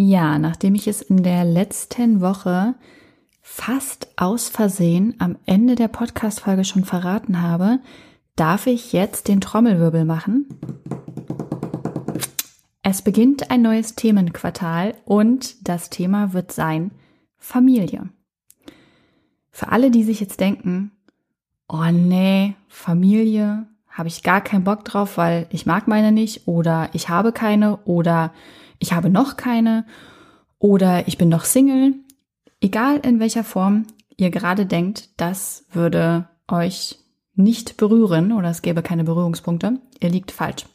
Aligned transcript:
Ja, 0.00 0.38
nachdem 0.38 0.76
ich 0.76 0.86
es 0.86 1.02
in 1.02 1.24
der 1.24 1.44
letzten 1.44 2.20
Woche 2.20 2.76
fast 3.42 4.06
aus 4.16 4.48
Versehen 4.48 5.16
am 5.18 5.36
Ende 5.44 5.74
der 5.74 5.88
Podcast-Folge 5.88 6.62
schon 6.62 6.84
verraten 6.84 7.42
habe, 7.42 7.80
darf 8.36 8.68
ich 8.68 8.92
jetzt 8.92 9.26
den 9.26 9.40
Trommelwirbel 9.40 10.04
machen. 10.04 10.46
Es 12.84 13.02
beginnt 13.02 13.50
ein 13.50 13.60
neues 13.60 13.96
Themenquartal 13.96 14.94
und 15.04 15.68
das 15.68 15.90
Thema 15.90 16.32
wird 16.32 16.52
sein 16.52 16.92
Familie. 17.36 18.08
Für 19.50 19.72
alle, 19.72 19.90
die 19.90 20.04
sich 20.04 20.20
jetzt 20.20 20.38
denken, 20.38 20.92
oh 21.66 21.90
nee, 21.90 22.54
Familie, 22.68 23.66
habe 23.88 24.06
ich 24.06 24.22
gar 24.22 24.42
keinen 24.42 24.62
Bock 24.62 24.84
drauf, 24.84 25.16
weil 25.16 25.48
ich 25.50 25.66
mag 25.66 25.88
meine 25.88 26.12
nicht 26.12 26.46
oder 26.46 26.88
ich 26.92 27.08
habe 27.08 27.32
keine 27.32 27.78
oder 27.78 28.32
ich 28.78 28.92
habe 28.92 29.10
noch 29.10 29.36
keine 29.36 29.84
oder 30.58 31.08
ich 31.08 31.18
bin 31.18 31.28
noch 31.28 31.44
Single. 31.44 31.94
Egal 32.60 32.98
in 32.98 33.20
welcher 33.20 33.44
Form 33.44 33.86
ihr 34.16 34.30
gerade 34.30 34.66
denkt, 34.66 35.10
das 35.16 35.64
würde 35.72 36.28
euch 36.48 36.98
nicht 37.34 37.76
berühren 37.76 38.32
oder 38.32 38.50
es 38.50 38.62
gäbe 38.62 38.82
keine 38.82 39.04
Berührungspunkte. 39.04 39.80
Ihr 40.00 40.10
liegt 40.10 40.32
falsch. 40.32 40.66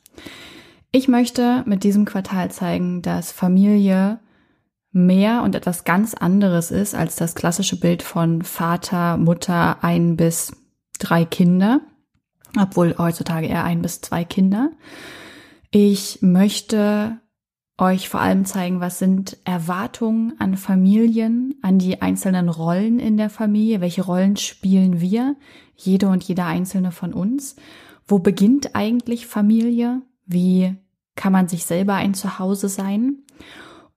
Ich 0.91 1.07
möchte 1.07 1.63
mit 1.65 1.83
diesem 1.83 2.05
Quartal 2.05 2.51
zeigen, 2.51 3.01
dass 3.01 3.31
Familie 3.31 4.19
mehr 4.91 5.41
und 5.41 5.55
etwas 5.55 5.83
ganz 5.83 6.13
anderes 6.13 6.71
ist 6.71 6.95
als 6.95 7.15
das 7.15 7.35
klassische 7.35 7.79
Bild 7.79 8.03
von 8.03 8.43
Vater, 8.43 9.17
Mutter, 9.17 9.83
ein 9.83 10.15
bis 10.15 10.55
drei 10.99 11.25
Kinder, 11.25 11.81
obwohl 12.57 12.95
heutzutage 12.97 13.47
eher 13.47 13.63
ein 13.63 13.81
bis 13.81 14.01
zwei 14.01 14.23
Kinder. 14.23 14.71
Ich 15.71 16.19
möchte 16.21 17.17
euch 17.83 18.09
vor 18.09 18.21
allem 18.21 18.45
zeigen, 18.45 18.79
was 18.79 18.99
sind 18.99 19.37
Erwartungen 19.43 20.33
an 20.39 20.57
Familien, 20.57 21.55
an 21.61 21.79
die 21.79 22.01
einzelnen 22.01 22.49
Rollen 22.49 22.99
in 22.99 23.17
der 23.17 23.29
Familie, 23.29 23.81
welche 23.81 24.03
Rollen 24.03 24.37
spielen 24.37 25.01
wir, 25.01 25.35
jede 25.75 26.07
und 26.07 26.23
jeder 26.23 26.45
einzelne 26.45 26.91
von 26.91 27.13
uns. 27.13 27.55
Wo 28.07 28.19
beginnt 28.19 28.75
eigentlich 28.75 29.27
Familie? 29.27 30.01
Wie 30.25 30.75
kann 31.15 31.33
man 31.33 31.47
sich 31.47 31.65
selber 31.65 31.95
ein 31.95 32.13
Zuhause 32.13 32.69
sein? 32.69 33.17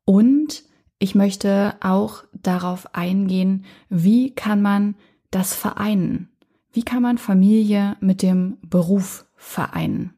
Und 0.04 0.64
ich 0.98 1.14
möchte 1.14 1.74
auch 1.80 2.24
darauf 2.32 2.94
eingehen, 2.94 3.64
wie 3.88 4.34
kann 4.34 4.62
man 4.62 4.94
das 5.30 5.54
vereinen? 5.54 6.28
Wie 6.72 6.82
kann 6.82 7.02
man 7.02 7.18
Familie 7.18 7.96
mit 8.00 8.22
dem 8.22 8.58
Beruf 8.62 9.26
vereinen? 9.36 10.14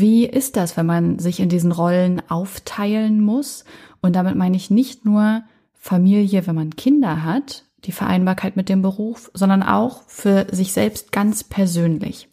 Wie 0.00 0.24
ist 0.24 0.56
das, 0.56 0.76
wenn 0.76 0.86
man 0.86 1.18
sich 1.18 1.38
in 1.40 1.50
diesen 1.50 1.70
Rollen 1.70 2.22
aufteilen 2.30 3.20
muss? 3.20 3.64
Und 4.00 4.16
damit 4.16 4.36
meine 4.36 4.56
ich 4.56 4.70
nicht 4.70 5.04
nur 5.04 5.42
Familie, 5.74 6.46
wenn 6.46 6.54
man 6.54 6.76
Kinder 6.76 7.24
hat, 7.24 7.64
die 7.84 7.92
Vereinbarkeit 7.92 8.56
mit 8.56 8.68
dem 8.68 8.80
Beruf, 8.80 9.30
sondern 9.34 9.62
auch 9.62 10.02
für 10.06 10.46
sich 10.50 10.72
selbst 10.72 11.12
ganz 11.12 11.44
persönlich. 11.44 12.28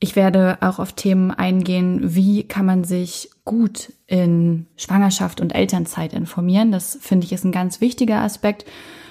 Ich 0.00 0.16
werde 0.16 0.58
auch 0.60 0.78
auf 0.78 0.92
Themen 0.92 1.30
eingehen, 1.30 2.14
wie 2.14 2.44
kann 2.44 2.66
man 2.66 2.82
sich 2.84 3.30
gut 3.44 3.92
in 4.06 4.66
Schwangerschaft 4.76 5.40
und 5.40 5.54
Elternzeit 5.54 6.12
informieren. 6.12 6.72
Das 6.72 6.98
finde 7.00 7.26
ich 7.26 7.32
ist 7.32 7.44
ein 7.44 7.52
ganz 7.52 7.80
wichtiger 7.80 8.20
Aspekt, 8.20 8.64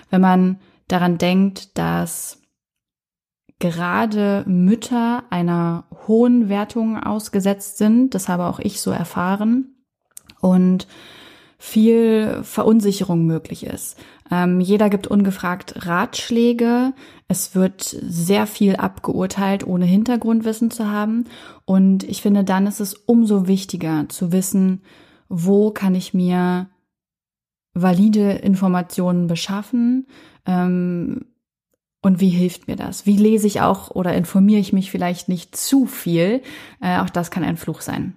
wenn 0.09 0.22
man 0.22 0.59
daran 0.88 1.18
denkt, 1.18 1.78
dass 1.78 2.41
gerade 3.59 4.44
Mütter 4.47 5.23
einer 5.29 5.85
hohen 6.07 6.50
Wertung 6.50 6.97
ausgesetzt 6.97 7.78
sind. 7.78 8.13
Das 8.13 8.29
habe 8.29 8.45
auch 8.45 8.59
ich 8.59 8.81
so 8.81 8.91
erfahren. 8.91 9.75
Und 10.40 10.88
viel 11.57 12.44
Verunsicherung 12.44 13.25
möglich 13.25 13.66
ist. 13.66 13.97
Ähm, 14.29 14.59
jeder 14.59 14.90
gibt 14.90 15.07
ungefragt 15.07 15.88
Ratschläge. 15.88 16.94
Es 17.28 17.56
wird 17.56 17.81
sehr 17.81 18.45
viel 18.45 18.75
abgeurteilt, 18.75 19.66
ohne 19.66 19.85
Hintergrundwissen 19.85 20.69
zu 20.69 20.91
haben. 20.91 21.25
Und 21.66 22.03
ich 22.03 22.22
finde, 22.22 22.44
dann 22.44 22.68
ist 22.68 22.79
es 22.79 22.94
umso 22.94 23.47
wichtiger 23.47 24.07
zu 24.09 24.31
wissen, 24.31 24.84
wo 25.29 25.72
kann 25.72 25.95
ich 25.95 26.13
mir 26.13 26.69
valide 27.74 28.31
Informationen 28.34 29.28
beschaffen, 29.28 30.07
ähm, 30.45 31.25
und 32.02 32.22
wie 32.22 32.30
hilft 32.30 32.68
mir 32.68 32.75
das? 32.75 33.06
Wie 33.06 33.18
lese 33.18 33.47
ich 33.47 33.62
auch 33.62 33.91
oder 33.91 34.13
informiere 34.13 34.59
ich 34.59 34.74
mich 34.74 34.91
vielleicht 34.91 35.30
nicht 35.30 35.56
zu 35.56 35.85
viel? 35.85 36.41
Äh, 36.81 37.00
auch 37.00 37.09
das 37.09 37.31
kann 37.31 37.44
ein 37.44 37.58
Fluch 37.58 37.81
sein. 37.81 38.16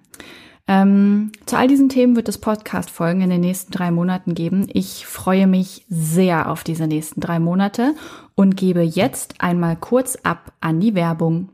Ähm, 0.67 1.31
zu 1.45 1.57
all 1.57 1.67
diesen 1.67 1.89
Themen 1.89 2.15
wird 2.15 2.29
es 2.29 2.37
Podcast-Folgen 2.37 3.21
in 3.21 3.29
den 3.29 3.41
nächsten 3.41 3.71
drei 3.71 3.91
Monaten 3.91 4.35
geben. 4.35 4.67
Ich 4.71 5.05
freue 5.05 5.47
mich 5.47 5.85
sehr 5.89 6.49
auf 6.49 6.63
diese 6.63 6.87
nächsten 6.87 7.19
drei 7.19 7.39
Monate 7.39 7.95
und 8.35 8.55
gebe 8.55 8.81
jetzt 8.81 9.41
einmal 9.41 9.75
kurz 9.75 10.17
ab 10.23 10.53
an 10.61 10.79
die 10.79 10.95
Werbung. 10.95 11.49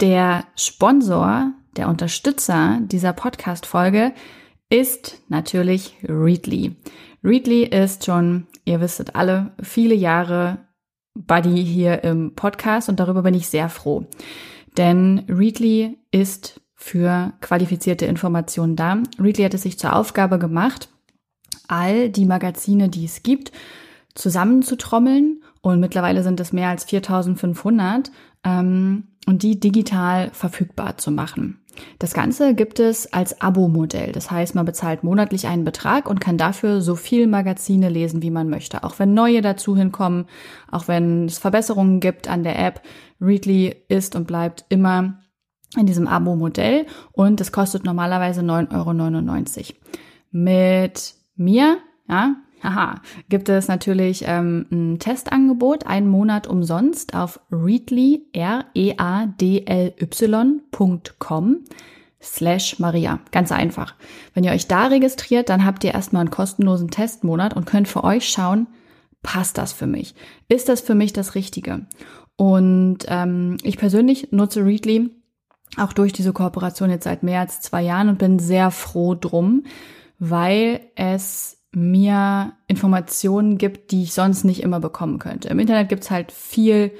Der 0.00 0.44
Sponsor, 0.56 1.52
der 1.76 1.88
Unterstützer 1.88 2.78
dieser 2.80 3.12
Podcast-Folge 3.12 4.12
ist 4.70 5.20
natürlich 5.28 5.96
Readly. 6.02 6.76
Readly 7.22 7.64
ist 7.64 8.06
schon 8.06 8.46
Ihr 8.70 8.80
wisstet 8.80 9.16
alle, 9.16 9.50
viele 9.60 9.96
Jahre 9.96 10.58
Buddy 11.14 11.64
hier 11.64 12.04
im 12.04 12.36
Podcast 12.36 12.88
und 12.88 13.00
darüber 13.00 13.22
bin 13.22 13.34
ich 13.34 13.48
sehr 13.48 13.68
froh. 13.68 14.06
Denn 14.76 15.24
Readly 15.28 15.98
ist 16.12 16.60
für 16.76 17.32
qualifizierte 17.40 18.06
Informationen 18.06 18.76
da. 18.76 19.02
Readly 19.18 19.42
hat 19.42 19.54
es 19.54 19.62
sich 19.62 19.76
zur 19.76 19.96
Aufgabe 19.96 20.38
gemacht, 20.38 20.88
all 21.66 22.10
die 22.10 22.26
Magazine, 22.26 22.88
die 22.88 23.06
es 23.06 23.24
gibt, 23.24 23.50
zusammenzutrommeln 24.14 25.42
und 25.62 25.80
mittlerweile 25.80 26.22
sind 26.22 26.38
es 26.38 26.52
mehr 26.52 26.68
als 26.68 26.84
4500 26.84 28.12
ähm, 28.44 29.08
und 29.26 29.42
die 29.42 29.58
digital 29.58 30.30
verfügbar 30.30 30.96
zu 30.96 31.10
machen. 31.10 31.59
Das 31.98 32.14
Ganze 32.14 32.54
gibt 32.54 32.80
es 32.80 33.12
als 33.12 33.40
Abo-Modell. 33.40 34.12
Das 34.12 34.30
heißt, 34.30 34.54
man 34.54 34.64
bezahlt 34.64 35.04
monatlich 35.04 35.46
einen 35.46 35.64
Betrag 35.64 36.08
und 36.08 36.20
kann 36.20 36.38
dafür 36.38 36.80
so 36.80 36.96
viel 36.96 37.26
Magazine 37.26 37.88
lesen, 37.88 38.22
wie 38.22 38.30
man 38.30 38.48
möchte. 38.48 38.84
Auch 38.84 38.98
wenn 38.98 39.14
neue 39.14 39.42
dazu 39.42 39.76
hinkommen, 39.76 40.26
auch 40.70 40.88
wenn 40.88 41.26
es 41.26 41.38
Verbesserungen 41.38 42.00
gibt 42.00 42.28
an 42.28 42.42
der 42.42 42.58
App. 42.58 42.82
Readly 43.20 43.76
ist 43.88 44.16
und 44.16 44.26
bleibt 44.26 44.64
immer 44.68 45.20
in 45.76 45.86
diesem 45.86 46.08
Abo-Modell 46.08 46.86
und 47.12 47.40
es 47.40 47.52
kostet 47.52 47.84
normalerweise 47.84 48.40
9,99 48.40 49.58
Euro. 49.58 49.78
Mit 50.32 51.14
mir, 51.36 51.78
ja, 52.08 52.36
Haha, 52.62 53.00
gibt 53.28 53.48
es 53.48 53.68
natürlich 53.68 54.24
ähm, 54.26 54.66
ein 54.70 54.98
Testangebot, 54.98 55.86
einen 55.86 56.08
Monat 56.08 56.46
umsonst 56.46 57.14
auf 57.14 57.40
readly, 57.50 58.26
R-E-A-D-L-Y.com 58.32 58.94
slash 62.22 62.78
Maria. 62.78 63.20
Ganz 63.30 63.50
einfach. 63.50 63.94
Wenn 64.34 64.44
ihr 64.44 64.52
euch 64.52 64.68
da 64.68 64.88
registriert, 64.88 65.48
dann 65.48 65.64
habt 65.64 65.84
ihr 65.84 65.94
erstmal 65.94 66.20
einen 66.20 66.30
kostenlosen 66.30 66.90
Testmonat 66.90 67.56
und 67.56 67.64
könnt 67.64 67.88
für 67.88 68.04
euch 68.04 68.28
schauen, 68.28 68.66
passt 69.22 69.56
das 69.58 69.72
für 69.72 69.86
mich? 69.86 70.14
Ist 70.48 70.68
das 70.68 70.80
für 70.80 70.94
mich 70.94 71.12
das 71.12 71.34
Richtige? 71.34 71.86
Und 72.36 72.98
ähm, 73.08 73.56
ich 73.62 73.78
persönlich 73.78 74.32
nutze 74.32 74.64
Readly 74.64 75.10
auch 75.76 75.92
durch 75.92 76.12
diese 76.12 76.32
Kooperation 76.32 76.90
jetzt 76.90 77.04
seit 77.04 77.22
mehr 77.22 77.40
als 77.40 77.60
zwei 77.60 77.82
Jahren 77.82 78.08
und 78.08 78.18
bin 78.18 78.38
sehr 78.38 78.70
froh 78.70 79.14
drum, 79.14 79.64
weil 80.18 80.80
es 80.96 81.59
mir 81.72 82.52
Informationen 82.66 83.58
gibt, 83.58 83.92
die 83.92 84.02
ich 84.02 84.12
sonst 84.12 84.44
nicht 84.44 84.62
immer 84.62 84.80
bekommen 84.80 85.18
könnte. 85.18 85.48
Im 85.48 85.58
Internet 85.58 85.88
gibt's 85.88 86.10
halt 86.10 86.32
viel 86.32 86.92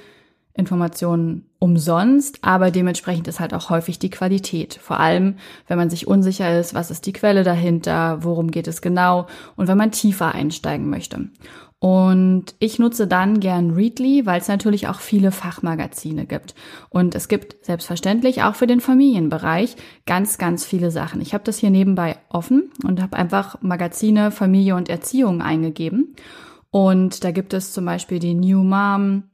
Informationen 0.54 1.46
umsonst, 1.58 2.38
aber 2.42 2.70
dementsprechend 2.70 3.28
ist 3.28 3.40
halt 3.40 3.54
auch 3.54 3.70
häufig 3.70 3.98
die 3.98 4.10
Qualität. 4.10 4.74
Vor 4.74 5.00
allem, 5.00 5.36
wenn 5.66 5.78
man 5.78 5.90
sich 5.90 6.06
unsicher 6.06 6.58
ist, 6.58 6.74
was 6.74 6.90
ist 6.90 7.06
die 7.06 7.12
Quelle 7.12 7.44
dahinter, 7.44 8.22
worum 8.22 8.50
geht 8.50 8.68
es 8.68 8.82
genau 8.82 9.26
und 9.56 9.68
wenn 9.68 9.78
man 9.78 9.92
tiefer 9.92 10.34
einsteigen 10.34 10.88
möchte. 10.88 11.30
Und 11.80 12.54
ich 12.58 12.78
nutze 12.78 13.06
dann 13.06 13.40
gern 13.40 13.70
Readly, 13.70 14.26
weil 14.26 14.38
es 14.38 14.48
natürlich 14.48 14.86
auch 14.88 15.00
viele 15.00 15.32
Fachmagazine 15.32 16.26
gibt. 16.26 16.54
Und 16.90 17.14
es 17.14 17.26
gibt 17.26 17.64
selbstverständlich 17.64 18.42
auch 18.42 18.54
für 18.54 18.66
den 18.66 18.80
Familienbereich 18.80 19.76
ganz, 20.04 20.36
ganz 20.36 20.66
viele 20.66 20.90
Sachen. 20.90 21.22
Ich 21.22 21.32
habe 21.32 21.42
das 21.44 21.56
hier 21.56 21.70
nebenbei 21.70 22.18
offen 22.28 22.70
und 22.84 23.00
habe 23.00 23.16
einfach 23.16 23.62
Magazine 23.62 24.30
Familie 24.30 24.76
und 24.76 24.90
Erziehung 24.90 25.40
eingegeben. 25.40 26.16
Und 26.70 27.24
da 27.24 27.30
gibt 27.30 27.54
es 27.54 27.72
zum 27.72 27.86
Beispiel 27.86 28.18
die 28.18 28.34
New 28.34 28.62
Mom, 28.62 29.24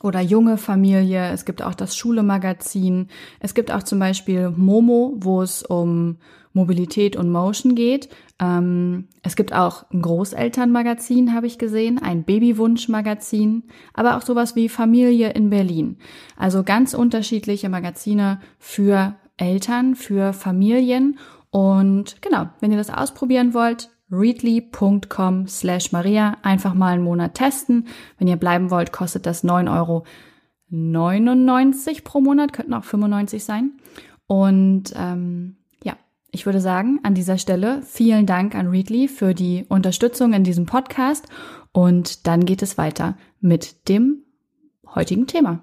oder 0.00 0.20
junge 0.20 0.58
Familie. 0.58 1.30
Es 1.32 1.44
gibt 1.44 1.62
auch 1.62 1.74
das 1.74 1.96
Schule-Magazin. 1.96 3.08
Es 3.40 3.54
gibt 3.54 3.72
auch 3.72 3.82
zum 3.82 3.98
Beispiel 3.98 4.50
Momo, 4.50 5.14
wo 5.16 5.42
es 5.42 5.62
um 5.62 6.18
Mobilität 6.52 7.16
und 7.16 7.30
Motion 7.30 7.74
geht. 7.74 8.08
Ähm, 8.40 9.08
es 9.22 9.36
gibt 9.36 9.52
auch 9.52 9.90
ein 9.90 10.02
Großelternmagazin, 10.02 11.34
habe 11.34 11.46
ich 11.46 11.58
gesehen, 11.58 11.98
ein 11.98 12.24
Babywunsch-Magazin, 12.24 13.64
aber 13.94 14.16
auch 14.16 14.22
sowas 14.22 14.56
wie 14.56 14.68
Familie 14.68 15.30
in 15.30 15.50
Berlin. 15.50 15.98
Also 16.36 16.62
ganz 16.62 16.94
unterschiedliche 16.94 17.68
Magazine 17.68 18.40
für 18.58 19.16
Eltern, 19.36 19.94
für 19.94 20.32
Familien. 20.32 21.18
Und 21.50 22.20
genau, 22.22 22.48
wenn 22.60 22.70
ihr 22.70 22.78
das 22.78 22.90
ausprobieren 22.90 23.54
wollt, 23.54 23.90
readly.com 24.10 25.46
slash 25.46 25.92
Maria. 25.92 26.36
Einfach 26.42 26.74
mal 26.74 26.94
einen 26.94 27.04
Monat 27.04 27.34
testen. 27.34 27.86
Wenn 28.18 28.28
ihr 28.28 28.36
bleiben 28.36 28.70
wollt, 28.70 28.92
kostet 28.92 29.26
das 29.26 29.44
9,99 29.44 29.76
Euro 29.76 30.04
pro 32.04 32.20
Monat, 32.20 32.52
könnten 32.52 32.74
auch 32.74 32.84
95 32.84 33.44
sein. 33.44 33.72
Und 34.26 34.92
ähm, 34.96 35.56
ich 36.30 36.46
würde 36.46 36.60
sagen, 36.60 37.00
an 37.02 37.14
dieser 37.14 37.38
Stelle 37.38 37.82
vielen 37.82 38.26
Dank 38.26 38.54
an 38.54 38.68
Readly 38.68 39.08
für 39.08 39.34
die 39.34 39.64
Unterstützung 39.68 40.32
in 40.32 40.44
diesem 40.44 40.66
Podcast. 40.66 41.26
Und 41.72 42.26
dann 42.26 42.44
geht 42.44 42.62
es 42.62 42.76
weiter 42.78 43.16
mit 43.40 43.88
dem 43.88 44.24
heutigen 44.94 45.26
Thema. 45.26 45.62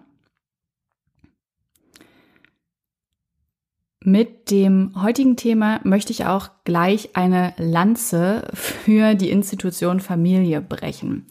Mit 4.08 4.52
dem 4.52 5.02
heutigen 5.02 5.36
Thema 5.36 5.82
möchte 5.84 6.12
ich 6.12 6.26
auch 6.26 6.50
gleich 6.64 7.16
eine 7.16 7.54
Lanze 7.58 8.48
für 8.54 9.16
die 9.16 9.32
Institution 9.32 10.00
Familie 10.00 10.62
brechen. 10.62 11.26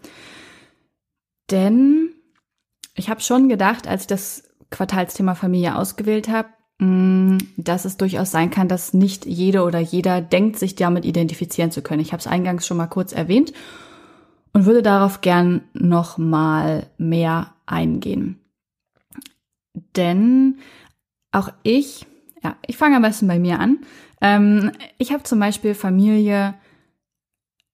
Denn 1.50 2.10
ich 2.96 3.08
habe 3.10 3.20
schon 3.20 3.48
gedacht, 3.48 3.86
als 3.86 4.02
ich 4.02 4.06
das 4.08 4.42
Quartalsthema 4.70 5.36
Familie 5.36 5.76
ausgewählt 5.76 6.28
habe, 6.28 6.48
dass 7.56 7.84
es 7.84 7.96
durchaus 7.96 8.30
sein 8.30 8.50
kann, 8.50 8.68
dass 8.68 8.94
nicht 8.94 9.26
jede 9.26 9.62
oder 9.64 9.78
jeder 9.78 10.20
denkt, 10.20 10.58
sich 10.58 10.74
damit 10.74 11.04
identifizieren 11.04 11.70
zu 11.70 11.82
können. 11.82 12.00
Ich 12.00 12.12
habe 12.12 12.20
es 12.20 12.26
eingangs 12.26 12.66
schon 12.66 12.76
mal 12.76 12.86
kurz 12.86 13.12
erwähnt 13.12 13.52
und 14.52 14.66
würde 14.66 14.82
darauf 14.82 15.20
gern 15.20 15.62
noch 15.72 16.18
mal 16.18 16.86
mehr 16.98 17.54
eingehen. 17.66 18.38
Denn 19.96 20.58
auch 21.32 21.50
ich 21.62 22.06
ja, 22.44 22.56
ich 22.66 22.76
fange 22.76 22.96
am 22.96 23.02
besten 23.02 23.26
bei 23.26 23.38
mir 23.38 23.58
an. 23.58 23.78
Ähm, 24.20 24.70
ich 24.98 25.12
habe 25.12 25.22
zum 25.22 25.40
Beispiel 25.40 25.74
Familie 25.74 26.54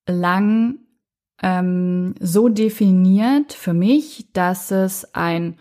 lang 0.06 0.78
ähm, 1.42 2.14
so 2.20 2.48
definiert 2.48 3.52
für 3.52 3.74
mich, 3.74 4.28
dass 4.32 4.70
es 4.70 5.12
ein 5.14 5.58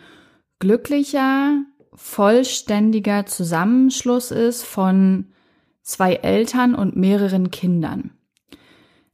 glücklicher, 0.60 1.64
vollständiger 2.02 3.26
Zusammenschluss 3.26 4.30
ist 4.30 4.64
von 4.64 5.26
zwei 5.82 6.14
Eltern 6.14 6.74
und 6.74 6.96
mehreren 6.96 7.50
Kindern. 7.50 8.12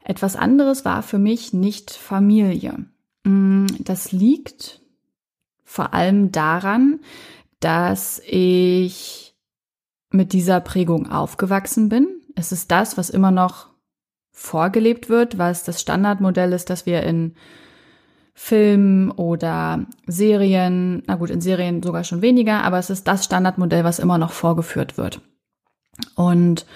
Etwas 0.04 0.36
anderes 0.36 0.84
war 0.84 1.02
für 1.02 1.18
mich 1.18 1.52
nicht 1.52 1.90
Familie. 1.90 2.86
Mm, 3.24 3.66
das 3.80 4.12
liegt 4.12 4.80
vor 5.64 5.94
allem 5.94 6.30
daran, 6.30 7.00
dass 7.58 8.22
ich 8.24 9.36
mit 10.10 10.32
dieser 10.32 10.60
Prägung 10.60 11.10
aufgewachsen 11.10 11.88
bin. 11.88 12.06
Es 12.36 12.52
ist 12.52 12.70
das, 12.70 12.96
was 12.96 13.10
immer 13.10 13.32
noch 13.32 13.66
vorgelebt 14.30 15.08
wird, 15.08 15.38
was 15.38 15.64
das 15.64 15.80
Standardmodell 15.80 16.52
ist, 16.52 16.70
das 16.70 16.86
wir 16.86 17.02
in 17.02 17.34
Filmen 18.38 19.10
oder 19.10 19.86
Serien, 20.06 21.02
na 21.06 21.14
gut, 21.14 21.30
in 21.30 21.40
Serien 21.40 21.82
sogar 21.82 22.04
schon 22.04 22.20
weniger, 22.20 22.64
aber 22.64 22.78
es 22.78 22.90
ist 22.90 23.08
das 23.08 23.24
Standardmodell, 23.24 23.82
was 23.82 23.98
immer 23.98 24.18
noch 24.18 24.32
vorgeführt 24.32 24.98
wird. 24.98 25.22
Und 26.16 26.66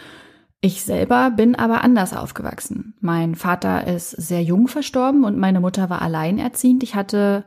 ich 0.62 0.82
selber 0.82 1.30
bin 1.30 1.54
aber 1.54 1.84
anders 1.84 2.16
aufgewachsen. 2.16 2.94
Mein 3.00 3.34
Vater 3.34 3.86
ist 3.86 4.10
sehr 4.10 4.42
jung 4.42 4.68
verstorben 4.68 5.24
und 5.24 5.36
meine 5.36 5.60
Mutter 5.60 5.90
war 5.90 6.00
alleinerziehend. 6.00 6.82
Ich 6.82 6.94
hatte 6.94 7.44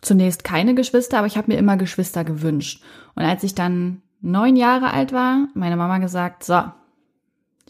zunächst 0.00 0.42
keine 0.42 0.74
Geschwister, 0.74 1.18
aber 1.18 1.28
ich 1.28 1.36
habe 1.36 1.52
mir 1.52 1.58
immer 1.58 1.76
Geschwister 1.76 2.24
gewünscht. 2.24 2.82
Und 3.14 3.22
als 3.22 3.44
ich 3.44 3.54
dann 3.54 4.02
neun 4.20 4.56
Jahre 4.56 4.92
alt 4.92 5.12
war, 5.12 5.46
meine 5.54 5.76
Mama 5.76 5.98
gesagt, 5.98 6.42
so, 6.42 6.64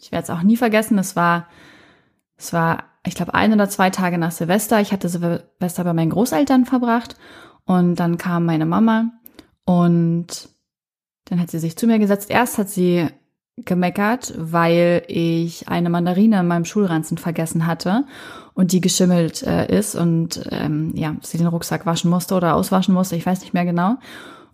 ich 0.01 0.11
werde 0.11 0.23
es 0.23 0.29
auch 0.31 0.41
nie 0.41 0.57
vergessen, 0.57 0.97
es 0.97 1.15
war, 1.15 1.47
es 2.35 2.51
war, 2.51 2.85
ich 3.05 3.15
glaube, 3.15 3.33
ein 3.33 3.53
oder 3.53 3.69
zwei 3.69 3.89
Tage 3.89 4.17
nach 4.17 4.31
Silvester. 4.31 4.79
Ich 4.79 4.91
hatte 4.93 5.09
Silvester 5.09 5.83
bei 5.83 5.93
meinen 5.93 6.11
Großeltern 6.11 6.65
verbracht 6.65 7.15
und 7.65 7.95
dann 7.95 8.17
kam 8.17 8.45
meine 8.45 8.65
Mama 8.65 9.11
und 9.65 10.49
dann 11.25 11.39
hat 11.39 11.51
sie 11.51 11.59
sich 11.59 11.77
zu 11.77 11.87
mir 11.87 11.99
gesetzt. 11.99 12.29
Erst 12.29 12.57
hat 12.57 12.69
sie 12.69 13.07
gemeckert, 13.57 14.33
weil 14.37 15.03
ich 15.07 15.67
eine 15.67 15.89
Mandarine 15.89 16.39
in 16.39 16.47
meinem 16.47 16.65
Schulranzen 16.65 17.17
vergessen 17.17 17.67
hatte 17.67 18.05
und 18.55 18.71
die 18.71 18.81
geschimmelt 18.81 19.43
äh, 19.43 19.67
ist 19.77 19.95
und 19.95 20.47
ähm, 20.49 20.91
ja, 20.95 21.15
sie 21.21 21.37
den 21.37 21.47
Rucksack 21.47 21.85
waschen 21.85 22.09
musste 22.09 22.35
oder 22.35 22.55
auswaschen 22.55 22.93
musste, 22.93 23.15
ich 23.15 23.25
weiß 23.25 23.41
nicht 23.41 23.53
mehr 23.53 23.65
genau. 23.65 23.97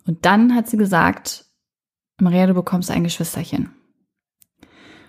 Und 0.06 0.26
dann 0.26 0.54
hat 0.54 0.68
sie 0.68 0.76
gesagt, 0.76 1.46
Maria, 2.20 2.46
du 2.46 2.54
bekommst 2.54 2.90
ein 2.90 3.04
Geschwisterchen. 3.04 3.70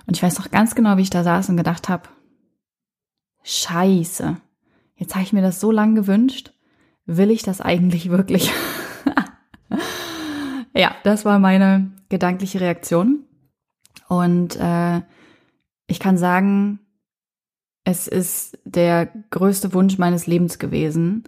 Und 0.07 0.15
ich 0.15 0.23
weiß 0.23 0.39
noch 0.39 0.51
ganz 0.51 0.75
genau, 0.75 0.97
wie 0.97 1.01
ich 1.01 1.09
da 1.09 1.23
saß 1.23 1.49
und 1.49 1.57
gedacht 1.57 1.89
habe, 1.89 2.09
scheiße, 3.43 4.37
jetzt 4.95 5.15
habe 5.15 5.23
ich 5.23 5.33
mir 5.33 5.41
das 5.41 5.59
so 5.59 5.71
lange 5.71 5.95
gewünscht, 5.95 6.53
will 7.05 7.31
ich 7.31 7.43
das 7.43 7.61
eigentlich 7.61 8.09
wirklich? 8.09 8.51
ja, 10.73 10.95
das 11.03 11.25
war 11.25 11.39
meine 11.39 11.91
gedankliche 12.09 12.61
Reaktion. 12.61 13.25
Und 14.07 14.57
äh, 14.57 15.01
ich 15.87 15.99
kann 15.99 16.17
sagen, 16.17 16.79
es 17.83 18.07
ist 18.07 18.59
der 18.65 19.07
größte 19.31 19.73
Wunsch 19.73 19.97
meines 19.97 20.27
Lebens 20.27 20.59
gewesen, 20.59 21.23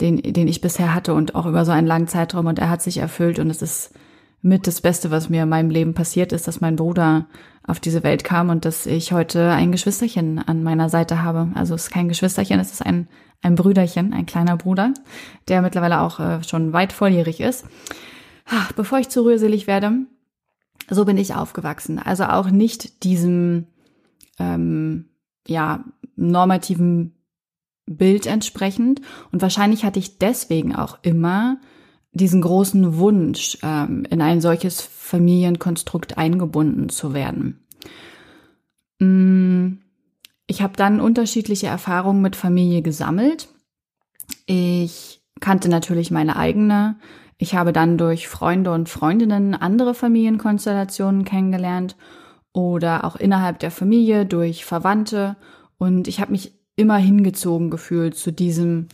den, 0.00 0.18
den 0.18 0.46
ich 0.46 0.60
bisher 0.60 0.94
hatte 0.94 1.14
und 1.14 1.34
auch 1.34 1.46
über 1.46 1.64
so 1.64 1.72
einen 1.72 1.86
langen 1.86 2.08
Zeitraum. 2.08 2.46
Und 2.46 2.58
er 2.58 2.70
hat 2.70 2.82
sich 2.82 2.98
erfüllt 2.98 3.38
und 3.38 3.50
es 3.50 3.62
ist 3.62 3.94
mit 4.42 4.66
das 4.66 4.80
Beste, 4.80 5.10
was 5.10 5.28
mir 5.28 5.42
in 5.42 5.48
meinem 5.48 5.70
Leben 5.70 5.94
passiert 5.94 6.32
ist, 6.32 6.46
dass 6.46 6.60
mein 6.60 6.76
Bruder 6.76 7.26
auf 7.66 7.80
diese 7.80 8.02
Welt 8.02 8.22
kam 8.22 8.48
und 8.48 8.64
dass 8.64 8.86
ich 8.86 9.12
heute 9.12 9.50
ein 9.50 9.72
Geschwisterchen 9.72 10.38
an 10.38 10.62
meiner 10.62 10.88
Seite 10.88 11.22
habe. 11.22 11.50
Also 11.54 11.74
es 11.74 11.84
ist 11.84 11.90
kein 11.90 12.08
Geschwisterchen, 12.08 12.60
es 12.60 12.72
ist 12.72 12.84
ein, 12.84 13.08
ein 13.42 13.56
Brüderchen, 13.56 14.12
ein 14.12 14.26
kleiner 14.26 14.56
Bruder, 14.56 14.94
der 15.48 15.62
mittlerweile 15.62 16.00
auch 16.00 16.20
äh, 16.20 16.44
schon 16.44 16.72
weit 16.72 16.92
volljährig 16.92 17.40
ist. 17.40 17.66
Bevor 18.76 18.98
ich 18.98 19.08
zu 19.08 19.24
rührselig 19.24 19.66
werde, 19.66 20.06
so 20.88 21.04
bin 21.04 21.16
ich 21.16 21.34
aufgewachsen. 21.34 21.98
Also 21.98 22.24
auch 22.24 22.48
nicht 22.50 23.02
diesem 23.02 23.66
ähm, 24.38 25.06
ja 25.46 25.84
normativen 26.14 27.16
Bild 27.86 28.26
entsprechend. 28.26 29.00
Und 29.32 29.42
wahrscheinlich 29.42 29.84
hatte 29.84 29.98
ich 29.98 30.18
deswegen 30.18 30.74
auch 30.74 30.98
immer 31.02 31.58
diesen 32.16 32.40
großen 32.40 32.98
Wunsch, 32.98 33.58
ähm, 33.62 34.04
in 34.10 34.20
ein 34.20 34.40
solches 34.40 34.80
Familienkonstrukt 34.80 36.18
eingebunden 36.18 36.88
zu 36.88 37.14
werden. 37.14 37.64
Mm, 38.98 39.78
ich 40.46 40.62
habe 40.62 40.74
dann 40.76 41.00
unterschiedliche 41.00 41.66
Erfahrungen 41.66 42.22
mit 42.22 42.36
Familie 42.36 42.82
gesammelt. 42.82 43.48
Ich 44.46 45.20
kannte 45.40 45.68
natürlich 45.68 46.10
meine 46.10 46.36
eigene. 46.36 46.96
Ich 47.38 47.54
habe 47.54 47.72
dann 47.72 47.98
durch 47.98 48.28
Freunde 48.28 48.72
und 48.72 48.88
Freundinnen 48.88 49.54
andere 49.54 49.94
Familienkonstellationen 49.94 51.24
kennengelernt 51.24 51.96
oder 52.52 53.04
auch 53.04 53.16
innerhalb 53.16 53.58
der 53.58 53.70
Familie 53.70 54.24
durch 54.24 54.64
Verwandte. 54.64 55.36
Und 55.78 56.08
ich 56.08 56.20
habe 56.20 56.32
mich 56.32 56.54
immer 56.76 56.96
hingezogen 56.96 57.70
gefühlt 57.70 58.16
zu 58.16 58.32
diesem 58.32 58.88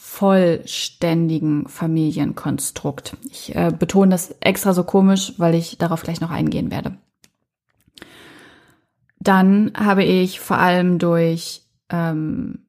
vollständigen 0.00 1.66
Familienkonstrukt. 1.68 3.16
Ich 3.30 3.54
äh, 3.54 3.72
betone 3.76 4.12
das 4.12 4.30
extra 4.40 4.72
so 4.72 4.84
komisch, 4.84 5.34
weil 5.38 5.56
ich 5.56 5.76
darauf 5.76 6.02
gleich 6.02 6.20
noch 6.20 6.30
eingehen 6.30 6.70
werde. 6.70 6.96
Dann 9.18 9.72
habe 9.76 10.04
ich 10.04 10.38
vor 10.38 10.58
allem 10.58 10.98
durch 10.98 11.62
ähm, 11.90 12.60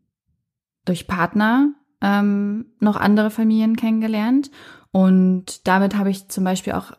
durch 0.85 1.05
Partner 1.05 1.71
ähm, 2.01 2.65
noch 2.79 2.95
andere 2.95 3.29
Familien 3.29 3.75
kennengelernt. 3.75 4.49
Und 4.91 5.67
damit 5.67 5.95
habe 5.95 6.09
ich 6.09 6.29
zum 6.29 6.43
Beispiel 6.43 6.73
auch 6.73 6.93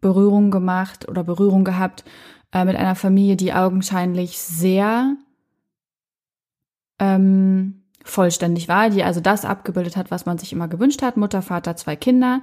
Berührung 0.00 0.50
gemacht 0.50 1.06
oder 1.06 1.22
Berührung 1.22 1.64
gehabt 1.64 2.04
äh, 2.50 2.64
mit 2.64 2.76
einer 2.76 2.94
Familie, 2.94 3.36
die 3.36 3.52
augenscheinlich 3.52 4.38
sehr 4.38 5.16
ähm, 6.98 7.82
vollständig 8.06 8.68
war, 8.68 8.90
die 8.90 9.04
also 9.04 9.20
das 9.20 9.44
abgebildet 9.44 9.96
hat, 9.96 10.10
was 10.10 10.26
man 10.26 10.38
sich 10.38 10.52
immer 10.52 10.68
gewünscht 10.68 11.02
hat, 11.02 11.16
Mutter, 11.16 11.42
Vater, 11.42 11.76
zwei 11.76 11.96
Kinder. 11.96 12.42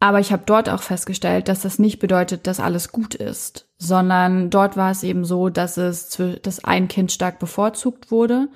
Aber 0.00 0.18
ich 0.18 0.32
habe 0.32 0.42
dort 0.46 0.70
auch 0.70 0.82
festgestellt, 0.82 1.48
dass 1.48 1.60
das 1.60 1.78
nicht 1.78 1.98
bedeutet, 1.98 2.46
dass 2.46 2.58
alles 2.58 2.90
gut 2.90 3.14
ist, 3.14 3.68
sondern 3.76 4.48
dort 4.48 4.76
war 4.76 4.90
es 4.90 5.02
eben 5.02 5.24
so, 5.24 5.50
dass 5.50 5.76
es 5.76 6.18
dass 6.42 6.64
ein 6.64 6.88
Kind 6.88 7.12
stark 7.12 7.38
bevorzugt 7.38 8.10
wurde 8.10 8.48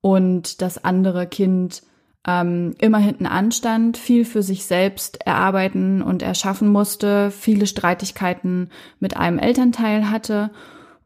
und 0.00 0.60
das 0.60 0.82
andere 0.82 1.28
Kind 1.28 1.84
ähm, 2.26 2.74
immer 2.78 2.98
hinten 2.98 3.26
anstand, 3.26 3.96
viel 3.96 4.24
für 4.24 4.42
sich 4.42 4.66
selbst 4.66 5.24
erarbeiten 5.24 6.02
und 6.02 6.22
erschaffen 6.22 6.68
musste, 6.68 7.30
viele 7.30 7.66
Streitigkeiten 7.66 8.70
mit 8.98 9.16
einem 9.16 9.38
Elternteil 9.38 10.10
hatte 10.10 10.50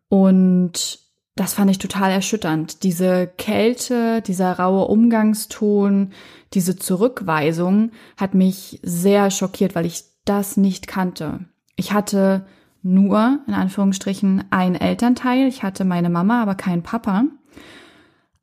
und 0.08 1.05
das 1.36 1.52
fand 1.52 1.70
ich 1.70 1.78
total 1.78 2.10
erschütternd. 2.10 2.82
Diese 2.82 3.26
Kälte, 3.26 4.22
dieser 4.22 4.58
raue 4.58 4.86
Umgangston, 4.86 6.12
diese 6.54 6.76
Zurückweisung 6.76 7.92
hat 8.16 8.34
mich 8.34 8.80
sehr 8.82 9.30
schockiert, 9.30 9.74
weil 9.74 9.84
ich 9.84 10.04
das 10.24 10.56
nicht 10.56 10.88
kannte. 10.88 11.40
Ich 11.76 11.92
hatte 11.92 12.46
nur, 12.82 13.40
in 13.46 13.54
Anführungsstrichen, 13.54 14.44
ein 14.50 14.74
Elternteil. 14.74 15.46
Ich 15.46 15.62
hatte 15.62 15.84
meine 15.84 16.08
Mama, 16.08 16.40
aber 16.40 16.54
keinen 16.54 16.82
Papa. 16.82 17.24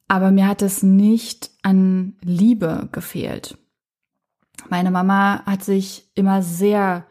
Aber 0.07 0.31
mir 0.31 0.47
hat 0.47 0.61
es 0.61 0.83
nicht 0.83 1.49
an 1.63 2.15
Liebe 2.21 2.89
gefehlt. 2.91 3.57
Meine 4.69 4.91
Mama 4.91 5.43
hat 5.45 5.63
sich 5.63 6.11
immer 6.13 6.43
sehr 6.43 7.05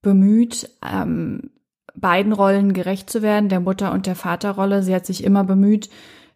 bemüht, 0.00 0.70
ähm, 0.82 1.50
beiden 1.94 2.32
Rollen 2.32 2.72
gerecht 2.72 3.10
zu 3.10 3.22
werden, 3.22 3.48
der 3.48 3.60
Mutter- 3.60 3.92
und 3.92 4.06
der 4.06 4.16
Vaterrolle. 4.16 4.82
Sie 4.82 4.94
hat 4.94 5.06
sich 5.06 5.24
immer 5.24 5.44
bemüht, 5.44 5.90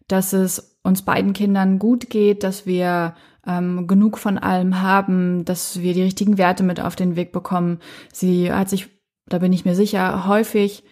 dass 0.07 0.33
es 0.33 0.77
uns 0.83 1.01
beiden 1.01 1.33
Kindern 1.33 1.79
gut 1.79 2.09
geht, 2.09 2.43
dass 2.43 2.65
wir 2.65 3.15
ähm, 3.45 3.87
genug 3.87 4.17
von 4.17 4.37
allem 4.37 4.81
haben, 4.81 5.45
dass 5.45 5.81
wir 5.81 5.93
die 5.93 6.03
richtigen 6.03 6.37
Werte 6.37 6.63
mit 6.63 6.79
auf 6.79 6.95
den 6.95 7.15
Weg 7.15 7.31
bekommen. 7.31 7.79
Sie 8.11 8.51
hat 8.51 8.69
sich, 8.69 8.89
da 9.27 9.39
bin 9.39 9.53
ich 9.53 9.65
mir 9.65 9.75
sicher, 9.75 10.27
häufig 10.27 10.83